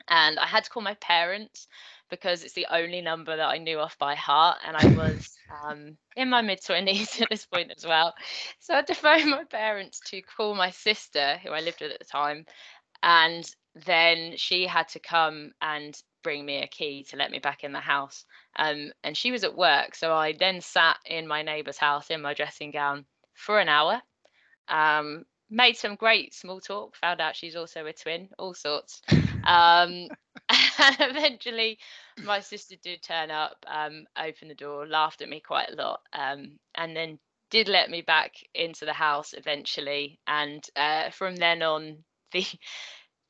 and 0.07 0.39
I 0.39 0.45
had 0.45 0.63
to 0.63 0.69
call 0.69 0.83
my 0.83 0.95
parents 0.95 1.67
because 2.13 2.43
it's 2.43 2.53
the 2.53 2.67
only 2.71 3.01
number 3.01 3.35
that 3.35 3.47
I 3.47 3.57
knew 3.57 3.79
off 3.79 3.97
by 3.97 4.13
heart, 4.13 4.59
and 4.65 4.77
I 4.77 4.85
was 4.95 5.35
um, 5.63 5.97
in 6.15 6.29
my 6.29 6.43
mid 6.43 6.63
twenties 6.63 7.19
at 7.21 7.29
this 7.29 7.45
point 7.47 7.73
as 7.75 7.85
well. 7.85 8.13
So 8.59 8.73
I 8.73 8.77
had 8.77 8.87
to 8.87 8.93
phone 9.05 9.31
my 9.31 9.43
parents 9.45 9.99
to 10.11 10.21
call 10.21 10.53
my 10.53 10.69
sister, 10.69 11.37
who 11.43 11.49
I 11.49 11.61
lived 11.61 11.81
with 11.81 11.91
at 11.91 11.99
the 11.99 12.05
time, 12.05 12.45
and 13.01 13.43
then 13.87 14.33
she 14.37 14.67
had 14.67 14.89
to 14.89 14.99
come 14.99 15.53
and 15.59 15.97
bring 16.21 16.45
me 16.45 16.61
a 16.61 16.67
key 16.67 17.03
to 17.09 17.17
let 17.17 17.31
me 17.31 17.39
back 17.39 17.63
in 17.63 17.73
the 17.73 17.79
house. 17.79 18.25
Um, 18.55 18.91
and 19.03 19.17
she 19.17 19.31
was 19.31 19.43
at 19.43 19.57
work, 19.57 19.95
so 19.95 20.13
I 20.13 20.33
then 20.37 20.61
sat 20.61 20.97
in 21.05 21.27
my 21.27 21.41
neighbour's 21.41 21.79
house 21.79 22.11
in 22.11 22.21
my 22.21 22.35
dressing 22.35 22.69
gown 22.69 23.05
for 23.33 23.59
an 23.59 23.69
hour. 23.69 23.99
Um, 24.67 25.25
made 25.49 25.77
some 25.77 25.95
great 25.95 26.35
small 26.35 26.61
talk, 26.61 26.95
found 26.95 27.21
out 27.21 27.35
she's 27.35 27.55
also 27.55 27.87
a 27.87 27.93
twin, 27.93 28.29
all 28.37 28.53
sorts. 28.53 29.01
Um, 29.45 30.07
and 30.79 30.95
eventually, 30.99 31.79
my 32.23 32.39
sister 32.39 32.75
did 32.83 33.01
turn 33.01 33.31
up, 33.31 33.57
um, 33.67 34.05
open 34.17 34.47
the 34.47 34.55
door, 34.55 34.87
laughed 34.87 35.21
at 35.21 35.29
me 35.29 35.39
quite 35.39 35.69
a 35.71 35.75
lot, 35.75 36.01
um, 36.13 36.59
and 36.75 36.95
then 36.95 37.19
did 37.49 37.67
let 37.67 37.89
me 37.89 38.01
back 38.01 38.33
into 38.53 38.85
the 38.85 38.93
house 38.93 39.33
eventually. 39.33 40.19
And 40.27 40.65
uh, 40.75 41.11
from 41.11 41.35
then 41.35 41.61
on, 41.61 42.03
the 42.31 42.45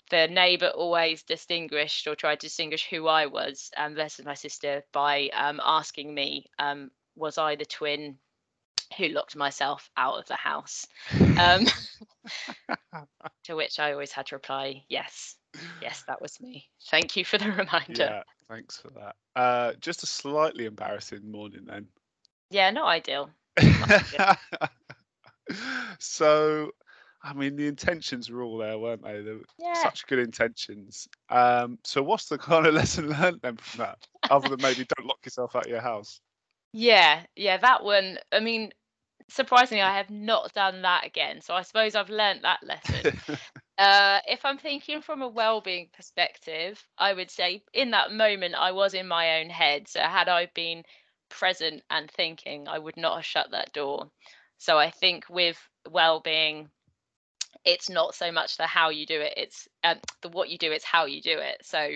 the 0.09 0.27
neighbour 0.27 0.67
always 0.67 1.23
distinguished 1.23 2.07
or 2.07 2.15
tried 2.15 2.39
to 2.39 2.47
distinguish 2.47 2.87
who 2.89 3.07
I 3.07 3.25
was 3.25 3.71
um, 3.77 3.95
versus 3.95 4.25
my 4.25 4.35
sister 4.35 4.83
by 4.91 5.29
um, 5.33 5.59
asking 5.63 6.13
me, 6.13 6.45
um, 6.59 6.91
was 7.15 7.37
I 7.37 7.55
the 7.55 7.65
twin 7.65 8.17
who 8.97 9.07
locked 9.07 9.35
myself 9.35 9.89
out 9.97 10.19
of 10.19 10.27
the 10.27 10.35
house? 10.35 10.85
Um, 11.35 11.65
to 13.45 13.55
which 13.55 13.79
I 13.79 13.91
always 13.91 14.11
had 14.11 14.27
to 14.27 14.35
reply, 14.35 14.83
yes, 14.87 15.35
yes, 15.81 16.03
that 16.07 16.21
was 16.21 16.39
me. 16.41 16.67
Thank 16.89 17.15
you 17.15 17.25
for 17.25 17.37
the 17.37 17.51
reminder. 17.51 17.93
Yeah, 17.95 18.23
thanks 18.49 18.77
for 18.77 18.89
that. 18.91 19.15
Uh, 19.35 19.73
just 19.79 20.03
a 20.03 20.07
slightly 20.07 20.65
embarrassing 20.65 21.29
morning 21.29 21.65
then. 21.65 21.87
Yeah, 22.49 22.69
not 22.71 22.87
ideal. 22.87 23.29
so, 25.99 26.71
I 27.23 27.33
mean, 27.33 27.55
the 27.55 27.67
intentions 27.67 28.29
were 28.29 28.41
all 28.41 28.57
there, 28.57 28.77
weren't 28.77 29.03
they? 29.03 29.21
They 29.21 29.31
were 29.31 29.45
Yeah. 29.57 29.73
such 29.73 30.05
good 30.07 30.19
intentions. 30.19 31.07
Um, 31.29 31.79
so, 31.83 32.03
what's 32.03 32.27
the 32.29 32.37
kind 32.39 32.65
of 32.65 32.73
lesson 32.73 33.09
learned 33.09 33.39
then 33.41 33.57
from 33.57 33.79
that, 33.79 33.97
other 34.29 34.49
than 34.49 34.61
maybe 34.61 34.85
don't 34.95 35.07
lock 35.07 35.19
yourself 35.25 35.55
out 35.55 35.65
of 35.65 35.71
your 35.71 35.81
house? 35.81 36.19
Yeah, 36.73 37.23
yeah, 37.35 37.57
that 37.57 37.83
one. 37.83 38.17
I 38.31 38.39
mean, 38.39 38.71
surprisingly, 39.29 39.83
I 39.83 39.97
have 39.97 40.09
not 40.09 40.53
done 40.53 40.81
that 40.81 41.05
again. 41.05 41.41
So 41.41 41.53
I 41.53 41.61
suppose 41.61 41.95
I've 41.95 42.09
learnt 42.09 42.41
that 42.43 42.63
lesson. 42.63 43.13
Uh, 43.77 44.19
if 44.27 44.45
I'm 44.45 44.57
thinking 44.57 45.01
from 45.01 45.21
a 45.21 45.27
well-being 45.27 45.89
perspective, 45.95 46.83
I 46.97 47.13
would 47.13 47.31
say 47.31 47.63
in 47.73 47.91
that 47.91 48.11
moment 48.11 48.55
I 48.55 48.71
was 48.71 48.93
in 48.93 49.07
my 49.07 49.39
own 49.39 49.49
head. 49.49 49.87
So 49.87 49.99
had 49.99 50.29
I 50.29 50.47
been 50.53 50.83
present 51.29 51.81
and 51.89 52.09
thinking, 52.09 52.67
I 52.67 52.77
would 52.77 52.97
not 52.97 53.15
have 53.15 53.25
shut 53.25 53.51
that 53.51 53.73
door. 53.73 54.11
So 54.59 54.77
I 54.77 54.91
think 54.91 55.25
with 55.29 55.57
well-being, 55.89 56.69
it's 57.65 57.89
not 57.89 58.13
so 58.13 58.31
much 58.31 58.57
the 58.57 58.67
how 58.67 58.89
you 58.89 59.05
do 59.05 59.19
it; 59.21 59.33
it's 59.37 59.67
um, 59.83 59.97
the 60.21 60.29
what 60.29 60.49
you 60.49 60.57
do. 60.57 60.71
It's 60.71 60.85
how 60.85 61.05
you 61.05 61.21
do 61.21 61.37
it. 61.39 61.57
So 61.63 61.89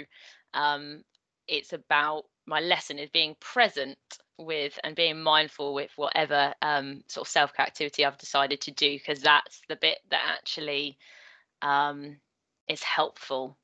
um, 0.54 1.04
it's 1.48 1.74
about 1.74 2.24
my 2.46 2.60
lesson 2.60 3.00
is 3.00 3.10
being 3.10 3.36
present 3.40 3.98
with 4.38 4.80
and 4.84 4.96
being 4.96 5.22
mindful 5.22 5.74
with 5.74 5.92
whatever 5.96 6.54
um, 6.62 7.04
sort 7.08 7.28
of 7.28 7.32
self 7.32 7.52
activity 7.60 8.06
I've 8.06 8.18
decided 8.18 8.62
to 8.62 8.72
do 8.72 8.98
because 8.98 9.22
that's 9.22 9.62
the 9.70 9.76
bit 9.76 10.00
that 10.10 10.22
actually 10.38 10.98
um, 11.62 12.18
is 12.68 12.84
helpful. 12.84 13.58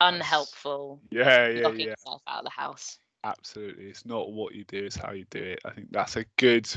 Unhelpful, 0.00 1.00
yeah, 1.10 1.48
yeah, 1.48 1.60
locking 1.62 1.80
yeah. 1.80 1.90
yourself 1.90 2.22
out 2.26 2.38
of 2.38 2.44
the 2.44 2.50
house. 2.50 2.98
Absolutely. 3.22 3.84
It's 3.86 4.06
not 4.06 4.32
what 4.32 4.54
you 4.54 4.64
do, 4.64 4.84
it's 4.84 4.96
how 4.96 5.12
you 5.12 5.26
do 5.30 5.42
it. 5.42 5.60
I 5.64 5.70
think 5.70 5.88
that's 5.90 6.16
a 6.16 6.24
good 6.36 6.68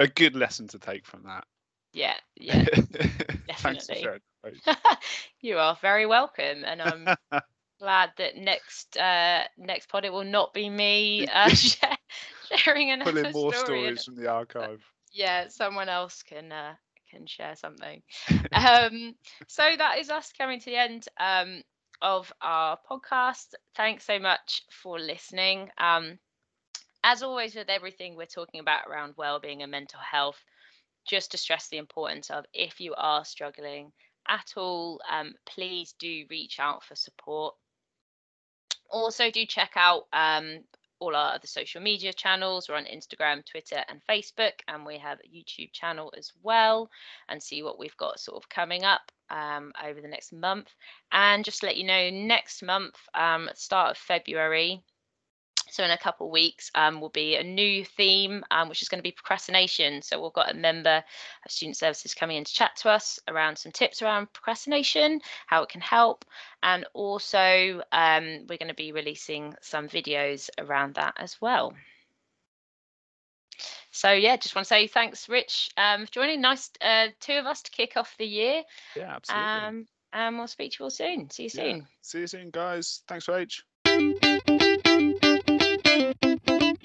a 0.00 0.06
good 0.08 0.36
lesson 0.36 0.68
to 0.68 0.78
take 0.78 1.06
from 1.06 1.22
that. 1.24 1.44
Yeah, 1.92 2.14
yeah, 2.36 2.64
definitely. 3.46 4.06
You 5.40 5.58
are 5.58 5.76
very 5.80 6.06
welcome, 6.06 6.64
and 6.64 6.80
I'm 6.82 7.08
glad 7.78 8.10
that 8.18 8.36
next 8.36 8.96
uh, 8.96 9.44
next 9.56 9.88
pod 9.88 10.04
it 10.04 10.12
will 10.12 10.24
not 10.24 10.52
be 10.54 10.68
me 10.68 11.26
uh, 11.26 11.48
sharing 11.48 12.90
another 12.90 13.10
Pulling 13.12 13.32
more 13.32 13.52
stories 13.52 14.04
from 14.04 14.16
the 14.16 14.28
archive. 14.28 14.82
yeah, 15.12 15.48
someone 15.48 15.88
else 15.88 16.22
can 16.22 16.52
uh, 16.52 16.74
can 17.14 17.26
share 17.26 17.56
something. 17.56 18.02
um, 18.52 19.14
so 19.46 19.62
that 19.78 19.98
is 19.98 20.10
us 20.10 20.32
coming 20.36 20.60
to 20.60 20.66
the 20.66 20.76
end 20.76 21.06
um, 21.18 21.62
of 22.02 22.32
our 22.42 22.78
podcast. 22.90 23.54
Thanks 23.76 24.04
so 24.04 24.18
much 24.18 24.62
for 24.70 24.98
listening. 24.98 25.70
Um, 25.78 26.18
as 27.02 27.22
always, 27.22 27.54
with 27.54 27.68
everything 27.68 28.16
we're 28.16 28.26
talking 28.26 28.60
about 28.60 28.86
around 28.88 29.14
well-being 29.16 29.62
and 29.62 29.70
mental 29.70 30.00
health, 30.00 30.42
just 31.06 31.32
to 31.32 31.38
stress 31.38 31.68
the 31.68 31.76
importance 31.76 32.30
of 32.30 32.44
if 32.54 32.80
you 32.80 32.94
are 32.96 33.24
struggling 33.24 33.92
at 34.28 34.54
all, 34.56 35.00
um, 35.10 35.34
please 35.44 35.94
do 35.98 36.24
reach 36.30 36.58
out 36.58 36.82
for 36.82 36.94
support. 36.94 37.54
Also, 38.90 39.30
do 39.30 39.44
check 39.44 39.72
out 39.76 40.04
um, 40.12 40.60
all 40.98 41.16
our 41.16 41.34
other 41.34 41.46
social 41.46 41.80
media 41.80 42.12
channels. 42.12 42.68
We're 42.68 42.76
on 42.76 42.84
Instagram, 42.84 43.44
Twitter, 43.44 43.82
and 43.88 44.00
Facebook, 44.08 44.52
and 44.68 44.86
we 44.86 44.98
have 44.98 45.18
a 45.20 45.28
YouTube 45.28 45.72
channel 45.72 46.12
as 46.16 46.32
well, 46.42 46.90
and 47.28 47.42
see 47.42 47.62
what 47.62 47.78
we've 47.78 47.96
got 47.96 48.20
sort 48.20 48.42
of 48.42 48.48
coming 48.48 48.84
up 48.84 49.12
um, 49.30 49.72
over 49.84 50.00
the 50.00 50.08
next 50.08 50.32
month. 50.32 50.68
And 51.12 51.44
just 51.44 51.60
to 51.60 51.66
let 51.66 51.76
you 51.76 51.84
know, 51.84 52.10
next 52.10 52.62
month, 52.62 52.96
um, 53.14 53.50
start 53.54 53.92
of 53.92 53.98
February, 53.98 54.82
so 55.74 55.82
in 55.82 55.90
a 55.90 55.98
couple 55.98 56.26
of 56.28 56.32
weeks, 56.32 56.70
um, 56.76 57.00
will 57.00 57.08
be 57.08 57.34
a 57.34 57.42
new 57.42 57.84
theme, 57.84 58.44
um, 58.52 58.68
which 58.68 58.80
is 58.80 58.88
going 58.88 59.00
to 59.00 59.02
be 59.02 59.10
procrastination. 59.10 60.02
So 60.02 60.22
we've 60.22 60.32
got 60.32 60.52
a 60.52 60.54
member 60.54 61.02
of 61.44 61.50
Student 61.50 61.76
Services 61.76 62.14
coming 62.14 62.36
in 62.36 62.44
to 62.44 62.54
chat 62.54 62.76
to 62.76 62.90
us 62.90 63.18
around 63.26 63.58
some 63.58 63.72
tips 63.72 64.00
around 64.00 64.32
procrastination, 64.32 65.20
how 65.48 65.64
it 65.64 65.68
can 65.68 65.80
help, 65.80 66.24
and 66.62 66.86
also 66.94 67.82
um, 67.90 68.46
we're 68.48 68.56
going 68.58 68.68
to 68.68 68.74
be 68.74 68.92
releasing 68.92 69.56
some 69.62 69.88
videos 69.88 70.48
around 70.58 70.94
that 70.94 71.14
as 71.18 71.40
well. 71.40 71.74
So 73.90 74.12
yeah, 74.12 74.36
just 74.36 74.54
want 74.54 74.66
to 74.66 74.68
say 74.68 74.86
thanks, 74.86 75.28
Rich, 75.28 75.70
um, 75.76 76.06
for 76.06 76.12
joining. 76.12 76.40
Nice, 76.40 76.70
uh, 76.80 77.08
two 77.18 77.34
of 77.34 77.46
us 77.46 77.62
to 77.62 77.72
kick 77.72 77.96
off 77.96 78.14
the 78.16 78.26
year, 78.26 78.62
Yeah, 78.94 79.16
absolutely. 79.16 79.50
um, 79.60 79.86
and 80.12 80.38
we'll 80.38 80.46
speak 80.46 80.70
to 80.72 80.76
you 80.78 80.84
all 80.84 80.90
soon. 80.90 81.30
See 81.30 81.44
you 81.44 81.50
Yeah. 81.52 81.62
soon. 81.62 81.86
See 82.00 82.20
you 82.20 82.26
soon, 82.28 82.50
guys. 82.50 83.02
Thanks, 83.08 83.26
Rach. 83.26 84.30